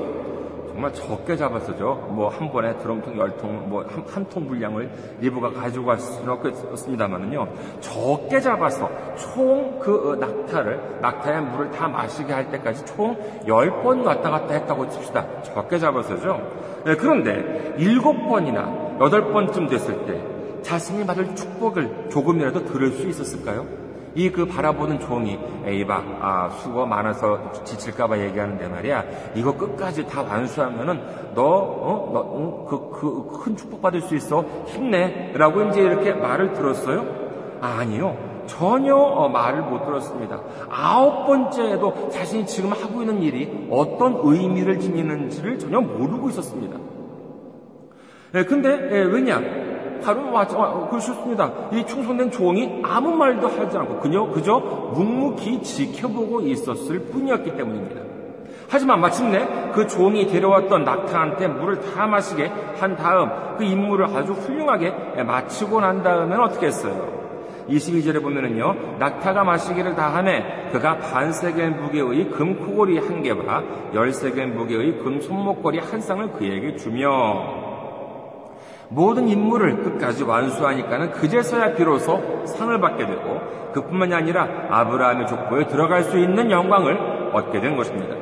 정말 0.72 0.92
적게 0.92 1.36
잡았어죠. 1.36 2.08
뭐 2.10 2.28
한 2.28 2.50
번에 2.50 2.76
드럼통 2.78 3.16
열 3.16 3.36
통, 3.36 3.68
뭐한통 3.68 4.48
분량을 4.48 4.90
리브가 5.20 5.52
가지고 5.52 5.86
갈 5.86 6.00
수는 6.00 6.28
없습니다만은요. 6.72 7.46
적게 7.78 8.40
잡아서 8.40 8.90
총그 9.16 10.10
어, 10.10 10.16
낙타를 10.16 10.98
낙타의 11.02 11.40
물을 11.42 11.70
다 11.70 11.86
마시게 11.86 12.32
할 12.32 12.50
때까지 12.50 12.84
총 12.84 13.16
열 13.46 13.70
번 13.84 14.04
왔다 14.04 14.28
갔다 14.28 14.54
했다고 14.54 14.88
칩시다. 14.88 15.42
적게 15.44 15.78
잡았어죠. 15.78 16.40
네, 16.84 16.96
그런데 16.96 17.76
일곱 17.78 18.28
번이나 18.28 18.96
여덟 19.00 19.32
번쯤 19.32 19.68
됐을 19.68 20.04
때 20.06 20.33
자신이 20.64 21.06
받을 21.06 21.36
축복을 21.36 22.08
조금이라도 22.10 22.64
들을 22.64 22.90
수 22.90 23.06
있었을까요? 23.08 23.84
이 24.16 24.30
그 24.30 24.46
바라보는 24.46 25.00
종이 25.00 25.36
에이바 25.64 26.02
아 26.20 26.48
수고 26.62 26.86
많아서 26.86 27.50
지칠까봐 27.64 28.18
얘기하는데 28.20 28.68
말이야 28.68 29.04
이거 29.34 29.56
끝까지 29.56 30.06
다 30.06 30.22
완수하면은 30.22 31.00
너어너그그 31.34 33.40
큰 33.42 33.56
축복 33.56 33.82
받을 33.82 34.00
수 34.00 34.14
있어 34.14 34.44
힘내라고 34.66 35.62
이제 35.64 35.80
이렇게 35.80 36.12
말을 36.12 36.52
들었어요? 36.52 37.04
아니요. 37.60 38.16
전혀 38.46 38.94
어, 38.94 39.28
말을 39.28 39.62
못 39.62 39.84
들었습니다. 39.84 40.40
아홉 40.68 41.26
번째에도 41.26 42.10
자신이 42.10 42.46
지금 42.46 42.72
하고 42.72 43.00
있는 43.00 43.22
일이 43.22 43.68
어떤 43.70 44.20
의미를 44.22 44.78
지니는지를 44.78 45.58
전혀 45.58 45.80
모르고 45.80 46.28
있었습니다. 46.28 46.78
네, 48.32 48.44
근데 48.44 48.68
예, 48.92 48.98
왜냐? 49.02 49.40
바로 50.02 50.22
맞아, 50.30 50.56
어, 50.58 50.88
그렇습니다. 50.88 51.52
이 51.72 51.84
충성된 51.84 52.30
종이 52.30 52.80
아무 52.82 53.10
말도 53.12 53.48
하지 53.48 53.76
않고 53.76 53.98
그녀 54.00 54.26
그저 54.26 54.58
묵묵히 54.58 55.62
지켜보고 55.62 56.40
있었을 56.40 57.00
뿐이었기 57.00 57.56
때문입니다. 57.56 58.00
하지만 58.68 59.00
마침내 59.00 59.46
그 59.72 59.86
종이 59.86 60.26
데려왔던 60.26 60.84
낙타한테 60.84 61.48
물을 61.48 61.80
다 61.80 62.06
마시게 62.06 62.50
한 62.78 62.96
다음 62.96 63.56
그 63.56 63.64
임무를 63.64 64.06
아주 64.06 64.32
훌륭하게 64.32 65.22
마치고 65.22 65.80
난 65.80 66.02
다음에는 66.02 66.40
어떻게 66.40 66.66
했어요? 66.66 67.24
22절에 67.68 68.22
보면은요, 68.22 68.98
낙타가 68.98 69.44
마시기를 69.44 69.94
다함에 69.94 70.68
그가 70.72 70.98
반세겔 70.98 71.70
무게의 71.70 72.30
금 72.30 72.58
코골이 72.58 72.98
한 72.98 73.22
개와 73.22 73.62
열세겔 73.94 74.48
무게의 74.48 74.98
금 74.98 75.20
손목걸이 75.20 75.78
한 75.78 76.00
쌍을 76.00 76.32
그에게 76.32 76.76
주며 76.76 77.63
모든 78.88 79.28
임무를 79.28 79.82
끝까지 79.82 80.24
완수하니까는 80.24 81.12
그제서야 81.12 81.74
비로소 81.74 82.44
상을 82.46 82.78
받게 82.80 83.06
되고 83.06 83.40
그뿐만이 83.72 84.14
아니라 84.14 84.48
아브라함의 84.70 85.26
족보에 85.26 85.66
들어갈 85.66 86.04
수 86.04 86.18
있는 86.18 86.50
영광을 86.50 87.30
얻게 87.32 87.60
된 87.60 87.76
것입니다. 87.76 88.14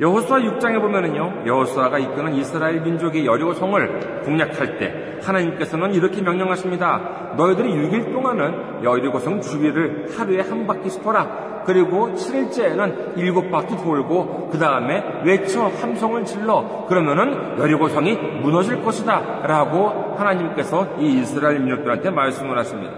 여호수아 0.00 0.38
6장에 0.38 0.80
보면은요, 0.80 1.42
여호수아가 1.46 1.98
이끄는 1.98 2.34
이스라엘 2.34 2.80
민족이 2.80 3.26
여리고 3.26 3.52
성을 3.52 4.22
공략할 4.24 4.78
때 4.78 5.18
하나님께서는 5.22 5.92
이렇게 5.92 6.22
명령하십니다. 6.22 7.34
너희들이 7.36 7.70
6일 7.70 8.10
동안은 8.10 8.82
여리고 8.82 9.18
성 9.18 9.42
주위를 9.42 10.06
하루에 10.16 10.40
한 10.40 10.66
바퀴씩 10.66 11.02
돌아 11.02 11.49
그리고 11.64 12.10
7일째에는 12.14 13.16
일곱 13.16 13.50
바퀴 13.50 13.76
돌고 13.76 14.48
그 14.50 14.58
다음에 14.58 15.02
외쳐 15.24 15.66
함성을 15.66 16.24
질러 16.24 16.86
그러면은 16.88 17.58
여리고성이 17.58 18.16
무너질 18.16 18.82
것이다 18.82 19.42
라고 19.46 20.14
하나님께서 20.16 20.86
이 20.98 21.20
이스라엘 21.20 21.60
민족들한테 21.60 22.10
말씀을 22.10 22.58
하십니다. 22.58 22.94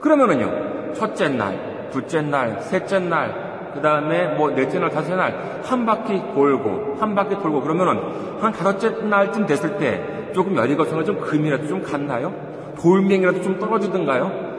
그러면은요 0.00 0.94
첫째 0.94 1.28
날, 1.28 1.88
둘째 1.92 2.22
날, 2.22 2.60
셋째 2.62 2.98
날, 2.98 3.70
그 3.74 3.80
다음에 3.80 4.34
뭐 4.34 4.50
넷째 4.50 4.78
날, 4.78 4.90
다섯째 4.90 5.16
날 5.16 5.60
한 5.64 5.86
바퀴 5.86 6.20
돌고 6.34 6.96
한 6.98 7.14
바퀴 7.14 7.36
돌고 7.38 7.60
그러면은 7.62 8.00
한 8.40 8.52
다섯째 8.52 8.90
날쯤 8.90 9.46
됐을 9.46 9.78
때 9.78 10.32
조금 10.32 10.56
여리고성을 10.56 11.04
좀 11.04 11.20
금이라도 11.20 11.66
좀 11.66 11.82
갔나요? 11.82 12.32
돌멩이라도 12.80 13.42
좀 13.42 13.58
떨어지든가요? 13.58 14.49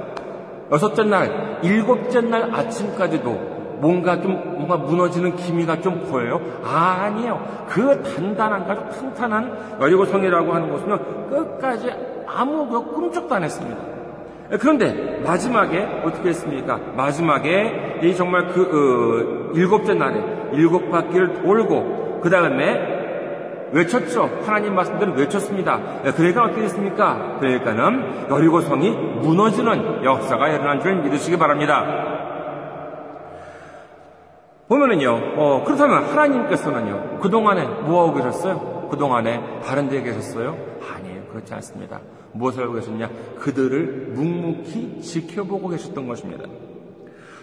여섯째 0.72 1.04
날, 1.04 1.60
일곱째 1.64 2.22
날 2.22 2.54
아침까지도 2.54 3.52
뭔가 3.82 4.22
좀 4.22 4.40
뭔가 4.56 4.78
무너지는 4.78 5.36
기미가 5.36 5.82
좀 5.82 6.00
보여요? 6.06 6.40
아니에요. 6.64 7.66
그 7.68 8.02
단단한 8.04 8.70
아주 8.70 9.00
탄탄한 9.00 9.78
여리고 9.82 10.06
성이라고 10.06 10.54
하는 10.54 10.70
곳은요 10.70 11.00
끝까지 11.30 11.92
아무 12.28 12.68
그 12.68 12.94
꿈쩍도 12.94 13.36
안 13.36 13.44
했습니다. 13.44 13.78
그런데 14.60 15.22
마지막에 15.26 16.04
어떻게 16.06 16.30
했습니까? 16.30 16.80
마지막에 16.96 18.00
이 18.04 18.16
정말 18.16 18.48
그 18.50 19.50
어, 19.52 19.54
일곱째 19.56 19.94
날에 19.94 20.22
일곱 20.54 20.92
바퀴를 20.92 21.42
돌고 21.42 22.20
그 22.22 22.30
다음에 22.30 22.91
외쳤죠. 23.72 24.30
하나님 24.46 24.76
말씀대로 24.76 25.14
외쳤습니다. 25.14 26.02
그러니까 26.16 26.44
어떻게 26.44 26.62
됐습니까? 26.62 27.38
그러니까는 27.40 28.30
여리고성이 28.30 28.92
무너지는 28.92 30.04
역사가 30.04 30.50
일어난 30.50 30.82
줄 30.82 30.96
믿으시기 30.96 31.38
바랍니다. 31.38 32.20
보면은요, 34.68 35.34
어, 35.36 35.64
그렇다면 35.66 36.06
하나님께서는요, 36.06 37.20
그동안에 37.20 37.66
뭐하고 37.66 38.14
계셨어요? 38.16 38.88
그동안에 38.90 39.60
다른 39.66 39.90
데 39.90 40.02
계셨어요? 40.02 40.56
아니에요. 40.94 41.24
그렇지 41.26 41.54
않습니다. 41.56 42.00
무엇을 42.34 42.64
하고 42.64 42.74
계셨냐? 42.76 43.10
그들을 43.40 44.12
묵묵히 44.16 45.02
지켜보고 45.02 45.70
계셨던 45.70 46.08
것입니다. 46.08 46.46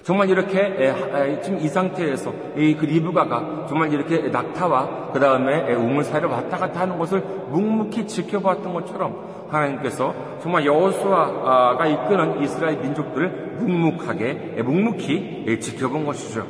정말 0.08 0.30
이렇게 0.30 0.94
지금 1.42 1.58
이 1.58 1.68
상태에서 1.68 2.32
그 2.54 2.86
리브가가 2.86 3.66
정말 3.68 3.92
이렇게 3.92 4.30
낙타와 4.30 5.10
그 5.12 5.20
다음에 5.20 5.74
우물 5.74 6.02
사이를 6.02 6.30
왔다 6.30 6.56
갔다 6.56 6.80
하는 6.80 6.98
것을 6.98 7.20
묵묵히 7.20 8.06
지켜보았던 8.06 8.72
것처럼 8.72 9.48
하나님께서 9.50 10.14
정말 10.40 10.64
여호수아가 10.64 11.86
이끄는 11.86 12.42
이스라엘 12.42 12.78
민족들을 12.78 13.56
묵묵하게 13.58 14.62
묵묵히 14.64 15.58
지켜본 15.60 16.06
것이죠. 16.06 16.46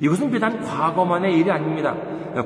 이것은 0.00 0.32
비단 0.32 0.60
과거만의 0.64 1.38
일이 1.38 1.48
아닙니다. 1.52 1.94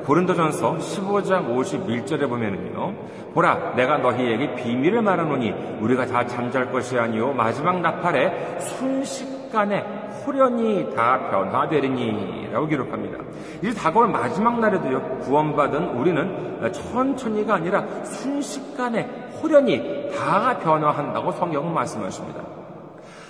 고린도전서 0.05 0.77
15장 0.77 1.47
51절에 1.49 2.29
보면은요. 2.29 2.93
보라 3.33 3.73
내가 3.75 3.97
너희에게 3.97 4.53
비밀을 4.53 5.01
말하노니 5.01 5.79
우리가 5.81 6.05
다 6.05 6.27
잠잘 6.27 6.71
것이 6.71 6.99
아니요 6.99 7.33
마지막 7.33 7.81
나팔에 7.81 8.59
순식 8.59 9.41
간에 9.53 9.85
호련히 10.25 10.93
다 10.95 11.29
변화되리니 11.29 12.49
라고 12.51 12.65
기록합니다. 12.65 13.19
이제 13.61 13.73
다가올 13.73 14.07
마지막 14.09 14.59
날에도요 14.59 15.19
구원받은 15.19 15.89
우리는 15.89 16.71
천천히가 16.71 17.55
아니라 17.55 17.85
순식간에 18.03 19.29
호련히 19.41 20.09
다 20.13 20.57
변화한다고 20.57 21.31
성경은 21.31 21.73
말씀하십니다. 21.73 22.41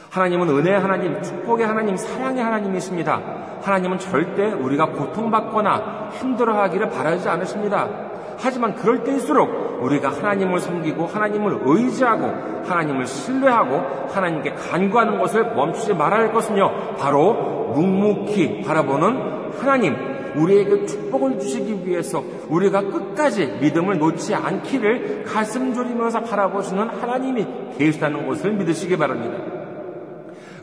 하나님은 0.10 0.48
은혜의 0.48 0.80
하나님, 0.80 1.22
축복의 1.22 1.66
하나님, 1.66 1.98
사랑의 1.98 2.44
하나님이십니다. 2.44 3.20
하나님은 3.64 3.98
절대 3.98 4.52
우리가 4.52 4.88
고통받거나 4.88 6.10
힘들어하기를 6.20 6.90
바라지 6.90 7.28
않으십니다. 7.28 7.90
하지만 8.38 8.76
그럴 8.76 9.04
때일수록 9.04 9.63
우리가 9.84 10.10
하나님을 10.10 10.60
섬기고 10.60 11.06
하나님을 11.06 11.60
의지하고 11.66 12.64
하나님을 12.66 13.06
신뢰하고 13.06 14.08
하나님께 14.10 14.54
간구하는 14.54 15.20
것을 15.20 15.54
멈추지 15.56 15.94
말아야 15.94 16.22
할 16.22 16.34
것은요. 16.34 16.96
바로 16.98 17.34
묵묵히 17.76 18.62
바라보는 18.62 19.52
하나님, 19.60 19.96
우리에게 20.36 20.86
축복을 20.86 21.40
주시기 21.40 21.86
위해서 21.86 22.24
우리가 22.50 22.82
끝까지 22.82 23.60
믿음을 23.62 24.00
놓지 24.00 24.34
않기를 24.34 25.24
가슴 25.26 25.74
졸이면서 25.74 26.22
바라보시는 26.22 26.90
하나님이 26.90 27.46
계시다는 27.78 28.28
것을 28.28 28.54
믿으시기 28.54 28.98
바랍니다. 28.98 29.53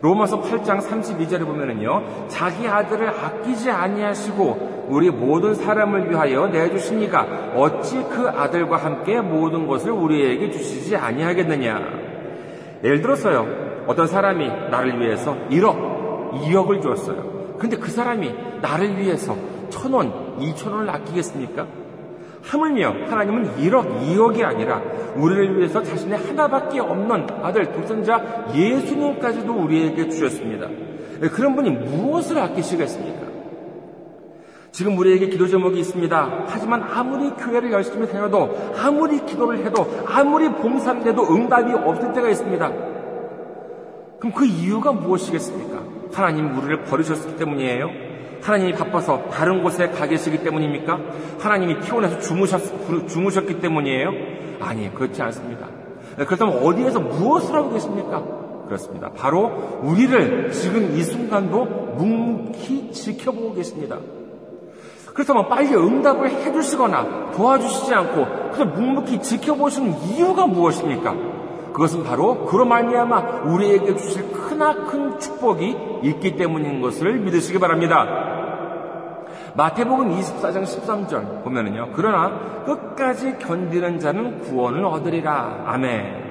로마서 0.02 0.40
8장 0.40 0.80
32절에 0.80 1.44
보면은요. 1.44 2.28
자기 2.28 2.66
아들을 2.66 3.08
아끼지 3.08 3.70
아니하시고 3.70 4.86
우리 4.88 5.10
모든 5.10 5.54
사람을 5.54 6.10
위하여 6.10 6.46
내주시니까 6.48 7.52
어찌 7.54 8.02
그 8.04 8.28
아들과 8.28 8.76
함께 8.78 9.20
모든 9.20 9.66
것을 9.66 9.90
우리에게 9.92 10.50
주시지 10.50 10.96
아니하겠느냐. 10.96 11.80
예를 12.82 13.02
들었어요. 13.02 13.84
어떤 13.86 14.06
사람이 14.06 14.46
나를 14.70 15.00
위해서 15.00 15.36
1억, 15.50 16.32
2억을 16.32 16.80
주었어요. 16.80 17.56
근데 17.58 17.76
그 17.76 17.90
사람이 17.90 18.32
나를 18.62 18.98
위해서 18.98 19.36
천원, 19.68 20.38
2천원을 20.38 20.88
아끼겠습니까? 20.88 21.66
하물며 22.42 23.06
하나님은 23.08 23.56
1억, 23.56 24.00
2억이 24.02 24.42
아니라 24.44 24.82
우리를 25.16 25.58
위해서 25.58 25.82
자신의 25.82 26.18
하나밖에 26.18 26.80
없는 26.80 27.26
아들, 27.42 27.70
독생자 27.72 28.46
예수님까지도 28.54 29.52
우리에게 29.52 30.08
주셨습니다. 30.08 30.68
그런 31.32 31.54
분이 31.54 31.70
무엇을 31.70 32.38
아끼시겠습니까? 32.38 33.30
지금 34.72 34.96
우리에게 34.98 35.28
기도 35.28 35.46
제목이 35.46 35.80
있습니다. 35.80 36.44
하지만 36.46 36.82
아무리 36.82 37.30
교회를 37.30 37.72
열심히 37.72 38.08
다녀도 38.08 38.56
아무리 38.80 39.24
기도를 39.26 39.64
해도 39.64 39.86
아무리 40.06 40.48
봉사를 40.48 41.02
해도 41.02 41.22
응답이 41.34 41.72
없을 41.72 42.12
때가 42.12 42.28
있습니다. 42.28 42.72
그럼 44.20 44.32
그 44.34 44.44
이유가 44.46 44.92
무엇이겠습니까? 44.92 45.82
하나님 46.12 46.56
우리를 46.56 46.84
버리셨기 46.84 47.36
때문이에요. 47.36 48.09
하나님이 48.42 48.72
바빠서 48.72 49.24
다른 49.30 49.62
곳에 49.62 49.88
가 49.88 50.06
계시기 50.06 50.42
때문입니까? 50.42 50.98
하나님이 51.38 51.80
피곤해서 51.80 52.20
주무셨, 52.20 53.08
주무셨기 53.08 53.60
때문이에요? 53.60 54.10
아니, 54.60 54.92
그렇지 54.94 55.20
않습니다. 55.22 55.66
그렇다면 56.16 56.58
어디에서 56.62 57.00
무엇을 57.00 57.54
하고 57.54 57.72
계십니까? 57.72 58.22
그렇습니다. 58.66 59.10
바로 59.10 59.80
우리를 59.82 60.52
지금 60.52 60.96
이 60.96 61.02
순간도 61.02 61.64
묵묵히 61.64 62.92
지켜보고 62.92 63.54
계십니다. 63.54 63.98
그렇다면 65.12 65.48
빨리 65.48 65.74
응답을 65.74 66.30
해주시거나 66.30 67.32
도와주시지 67.32 67.92
않고 67.92 68.52
그냥 68.52 68.74
묵묵히 68.74 69.20
지켜보시는 69.22 69.94
이유가 70.04 70.46
무엇입니까? 70.46 71.39
그것은 71.72 72.04
바로 72.04 72.44
그로 72.46 72.64
말미암아 72.64 73.42
우리에게 73.44 73.96
주실 73.96 74.30
크나큰 74.32 75.18
축복이 75.18 75.76
있기 76.02 76.36
때문인 76.36 76.80
것을 76.80 77.14
믿으시기 77.18 77.58
바랍니다. 77.58 78.38
마태복음 79.54 80.16
24장 80.16 80.62
13절 80.62 81.42
보면은요. 81.42 81.90
그러나 81.94 82.64
끝까지 82.64 83.38
견디는 83.38 83.98
자는 83.98 84.40
구원을 84.42 84.84
얻으리라. 84.84 85.64
아멘. 85.66 86.29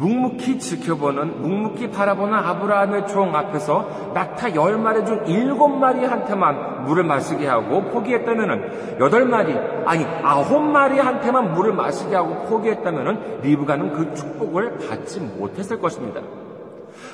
묵묵히 0.00 0.58
지켜보는, 0.58 1.42
묵묵히 1.42 1.90
바라보는 1.90 2.32
아브라함의 2.32 3.06
종 3.06 3.36
앞에서 3.36 4.12
낙타 4.14 4.54
열 4.54 4.78
마리 4.78 5.04
중 5.04 5.22
일곱 5.26 5.68
마리한테만 5.68 6.84
물을 6.84 7.04
마시게 7.04 7.46
하고 7.46 7.82
포기했다면은 7.84 8.98
여덟 8.98 9.26
마리, 9.26 9.54
아니 9.84 10.06
아홉 10.22 10.62
마리한테만 10.62 11.52
물을 11.52 11.74
마시게 11.74 12.16
하고 12.16 12.46
포기했다면은 12.48 13.42
리브가는 13.42 13.92
그 13.92 14.14
축복을 14.14 14.78
받지 14.88 15.20
못했을 15.20 15.78
것입니다. 15.78 16.22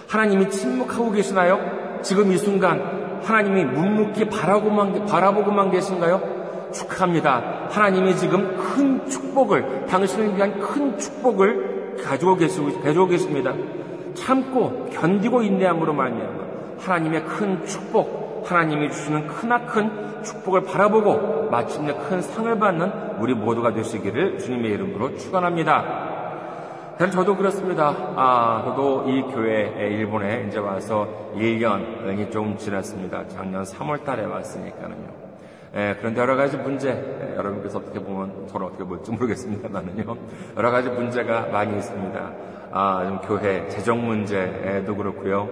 하나님이 0.09 0.49
침묵하고 0.51 1.11
계시나요? 1.11 1.59
지금 2.03 2.31
이 2.31 2.39
순간 2.39 3.19
하나님이 3.25 3.65
묵묵히 3.65 4.29
바라보고만, 4.29 5.07
바라보고만 5.07 5.73
계신가요? 5.73 6.71
축하합니다. 6.73 7.69
하나님이 7.71 8.15
지금 8.15 8.57
큰 8.57 9.09
축복을, 9.09 9.87
당신을 9.87 10.37
위한 10.37 10.61
큰 10.61 10.97
축복을 10.97 11.76
가지고 12.03 12.37
계십니다. 12.37 13.55
참고 14.15 14.89
견디고 14.93 15.43
인내함으로 15.43 15.93
말미암아 15.93 16.47
하나님의 16.79 17.25
큰 17.25 17.65
축복, 17.67 18.45
하나님이 18.47 18.91
주시는 18.91 19.27
크나큰 19.29 20.23
축복을 20.23 20.65
바라보고 20.65 21.51
마침내 21.51 21.95
큰 21.95 22.21
상을 22.21 22.59
받는 22.59 23.21
우리 23.21 23.35
모두가 23.35 23.73
되시기를 23.73 24.39
주님의 24.39 24.73
이름으로 24.73 25.17
축원합니다. 25.17 26.07
사실 26.99 27.13
저도 27.13 27.37
그렇습니다. 27.37 27.95
아, 28.17 28.63
저도 28.65 29.05
이 29.09 29.21
교회에 29.23 29.89
일본에 29.89 30.47
이제 30.49 30.59
와서 30.59 31.07
1년이 31.35 32.31
좀 32.33 32.57
지났습니다. 32.57 33.29
작년 33.29 33.65
3월 33.65 34.03
달에 34.03 34.25
왔으니까는요. 34.25 35.16
예, 35.77 35.95
그런데 35.99 36.23
여러 36.23 36.37
가지 36.37 36.57
문제, 36.57 36.89
예, 36.89 37.37
여러분께서 37.37 37.79
어떻게 37.79 37.99
보면 38.01 38.49
저는 38.49 38.67
어떻게 38.67 38.83
볼지 38.83 39.11
모르겠습니다만은요. 39.11 40.17
여러 40.57 40.71
가지 40.71 40.89
문제가 40.89 41.49
많이 41.49 41.77
있습니다. 41.77 42.33
아, 42.73 43.05
좀 43.07 43.21
교회 43.21 43.69
재정 43.69 44.07
문제도 44.07 44.97
그렇고요. 44.97 45.51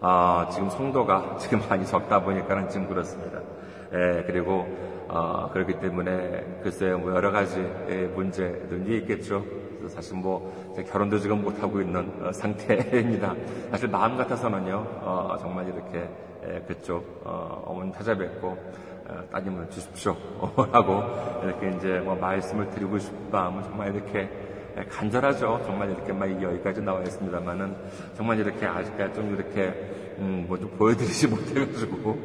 아, 0.00 0.48
지금 0.52 0.70
성도가 0.70 1.36
지금 1.38 1.60
많이 1.68 1.86
적다 1.86 2.20
보니까는 2.20 2.68
지금 2.68 2.88
그렇습니다. 2.88 3.38
예, 3.92 4.24
그리고 4.26 4.66
어, 5.06 5.48
그렇기 5.52 5.78
때문에 5.78 6.60
글쎄요, 6.64 6.98
뭐 6.98 7.14
여러 7.14 7.30
가지 7.30 7.60
문제들이 8.16 8.98
있겠죠. 8.98 9.44
사실 9.86 10.16
뭐 10.16 10.52
결혼도 10.90 11.18
지금 11.20 11.42
못 11.42 11.62
하고 11.62 11.80
있는 11.80 12.12
어, 12.22 12.30
상태입니다. 12.34 13.36
사실 13.70 13.88
마음 13.88 14.16
같아서는요, 14.16 14.74
어, 15.02 15.36
정말 15.40 15.68
이렇게 15.68 16.08
그쪽 16.66 17.22
어, 17.24 17.62
어머니 17.66 17.92
찾아뵙고 17.92 18.56
따님을 19.30 19.70
주십시오 19.70 20.16
하고 20.72 21.02
이렇게 21.44 21.76
이제 21.76 22.00
뭐 22.00 22.14
말씀을 22.14 22.70
드리고 22.70 22.98
싶은 22.98 23.30
마음은 23.30 23.62
정말 23.64 23.94
이렇게 23.94 24.28
간절하죠. 24.88 25.62
정말 25.64 25.90
이렇게 25.90 26.12
막 26.12 26.30
여기까지 26.42 26.80
나와 26.80 27.02
있습니다만은 27.02 27.76
정말 28.16 28.38
이렇게 28.38 28.66
아직까지 28.66 29.14
좀 29.14 29.34
이렇게 29.34 29.74
음, 30.18 30.44
뭐 30.46 30.58
좀 30.58 30.70
보여드리지 30.76 31.28
못해가지고 31.28 32.18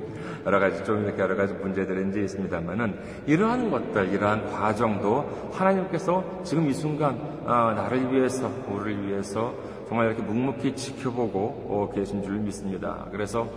여러 0.45 0.59
가지 0.59 0.83
좀 0.83 1.03
이렇게 1.03 1.21
여러 1.21 1.35
가지 1.35 1.53
문제들이 1.53 2.09
이제 2.09 2.21
있습니다만은 2.21 2.99
이러한 3.25 3.71
것들, 3.71 4.09
이러한 4.09 4.51
과정도 4.51 5.51
하나님께서 5.53 6.41
지금 6.43 6.67
이 6.69 6.73
순간 6.73 7.15
어, 7.45 7.73
나를 7.75 8.11
위해서, 8.11 8.51
우리를 8.69 9.07
위해서 9.07 9.53
정말 9.87 10.07
이렇게 10.07 10.21
묵묵히 10.23 10.75
지켜보고 10.75 11.39
어, 11.39 11.91
계신 11.95 12.23
줄 12.23 12.39
믿습니다. 12.39 13.07
그래서 13.11 13.47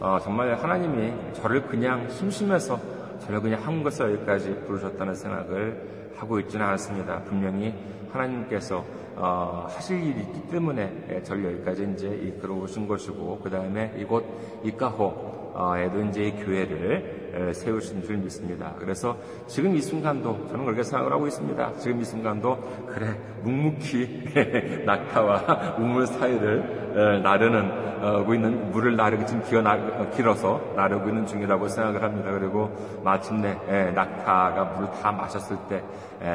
어, 0.00 0.18
정말 0.22 0.54
하나님이 0.54 1.32
저를 1.34 1.62
그냥 1.66 2.08
심심해서 2.08 2.78
저를 3.20 3.40
그냥 3.40 3.60
한 3.64 3.82
것을 3.82 4.12
여기까지 4.14 4.54
부르셨다는 4.66 5.14
생각을 5.14 6.12
하고 6.16 6.38
있지는 6.38 6.64
않습니다. 6.66 7.20
분명히 7.24 7.74
하나님께서 8.12 8.84
어, 9.16 9.66
하실 9.68 10.00
일이 10.02 10.20
있기 10.20 10.48
때문에 10.48 11.22
저를 11.24 11.52
여기까지 11.52 11.90
이제 11.94 12.08
이끌어 12.08 12.54
오신 12.54 12.86
것이고 12.86 13.40
그 13.42 13.50
다음에 13.50 13.92
이곳 13.98 14.24
이카호에도 14.62 16.04
이제 16.04 16.28
이 16.28 16.32
교회를 16.44 17.17
세우신 17.52 18.02
줄 18.02 18.16
믿습니다. 18.18 18.74
그래서 18.78 19.16
지금 19.46 19.74
이 19.76 19.80
순간도 19.80 20.48
저는 20.48 20.64
그렇게 20.64 20.82
생각을 20.82 21.12
하고 21.12 21.26
있습니다. 21.26 21.74
지금 21.78 22.00
이 22.00 22.04
순간도 22.04 22.86
그래 22.88 23.16
묵묵히 23.42 24.82
낙타와 24.86 25.76
우물 25.78 26.06
사이를 26.06 27.22
나르는 27.22 28.24
고 28.24 28.34
있는 28.34 28.70
물을 28.70 28.96
나르기 28.96 29.26
지금 29.26 29.42
기어 29.42 29.60
나, 29.60 30.08
길어서 30.10 30.60
나르고 30.76 31.08
있는 31.08 31.26
중이라고 31.26 31.68
생각을 31.68 32.02
합니다. 32.02 32.30
그리고 32.32 32.70
마침내 33.02 33.54
낙타가 33.92 34.64
물을 34.76 34.90
다 35.00 35.12
마셨을 35.12 35.56
때 35.68 35.82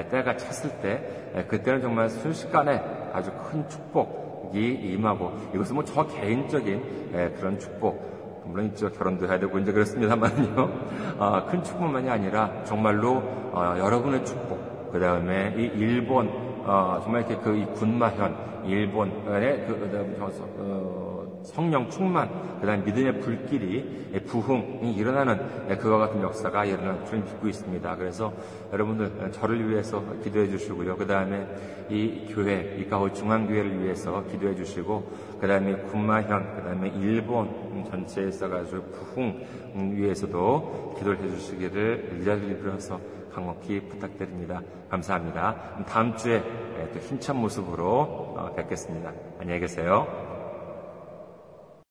때가 0.09 0.37
찼을 0.37 0.69
때 0.81 1.45
그때는 1.47 1.81
정말 1.81 2.09
순식간에 2.09 3.09
아주 3.13 3.31
큰 3.49 3.67
축복 3.69 4.51
이 4.53 4.59
임하고 4.59 5.31
이것은 5.55 5.75
뭐 5.75 5.83
저 5.85 6.05
개인적인 6.07 7.33
그런 7.37 7.59
축복 7.59 8.12
물론 8.45 8.65
있죠. 8.67 8.91
결혼도 8.91 9.27
해야 9.27 9.39
되고 9.39 9.57
이제 9.59 9.71
그렇습니다만요. 9.71 10.69
어, 11.17 11.45
큰 11.49 11.63
축복만이 11.63 12.09
아니라 12.09 12.63
정말로 12.63 13.17
어, 13.51 13.75
여러분의 13.77 14.25
축복, 14.25 14.91
그 14.91 14.99
다음에 14.99 15.53
이 15.57 15.71
일본 15.77 16.29
어, 16.65 16.99
정말 17.03 17.21
이렇게 17.21 17.37
그 17.43 17.73
군마현 17.73 18.63
일본의 18.65 19.65
그, 19.67 19.79
그다음 19.79 20.15
어, 20.19 21.02
성령 21.43 21.89
충만, 21.89 22.29
그 22.59 22.65
다음에 22.65 22.83
믿음의 22.83 23.19
불길이, 23.19 24.21
부흥이 24.25 24.93
일어나는 24.93 25.77
그와 25.77 25.97
같은 25.99 26.21
역사가 26.21 26.65
일어날 26.65 27.05
줄 27.05 27.19
믿고 27.19 27.47
있습니다. 27.47 27.95
그래서 27.97 28.33
여러분들 28.71 29.31
저를 29.31 29.69
위해서 29.69 30.03
기도해 30.23 30.49
주시고요. 30.49 30.95
그 30.95 31.05
다음에 31.05 31.47
이 31.89 32.25
교회, 32.33 32.77
이 32.79 32.87
가호 32.87 33.11
중앙교회를 33.11 33.83
위해서 33.83 34.23
기도해 34.27 34.55
주시고, 34.55 35.11
그 35.39 35.47
다음에 35.47 35.75
군마현, 35.75 36.55
그 36.55 36.63
다음에 36.63 36.89
일본 36.95 37.85
전체에 37.89 38.29
있어가지고 38.29 38.83
부흥 38.83 39.45
위해서도 39.95 40.95
기도를 40.97 41.19
해 41.19 41.29
주시기를 41.29 42.21
빌어서 42.61 42.99
강력히 43.33 43.81
부탁드립니다. 43.81 44.61
감사합니다. 44.89 45.83
다음 45.87 46.15
주에 46.15 46.41
또 46.93 46.99
힘찬 46.99 47.37
모습으로 47.37 48.35
어, 48.37 48.53
뵙겠습니다. 48.55 49.11
안녕히 49.39 49.59
계세요. 49.59 50.32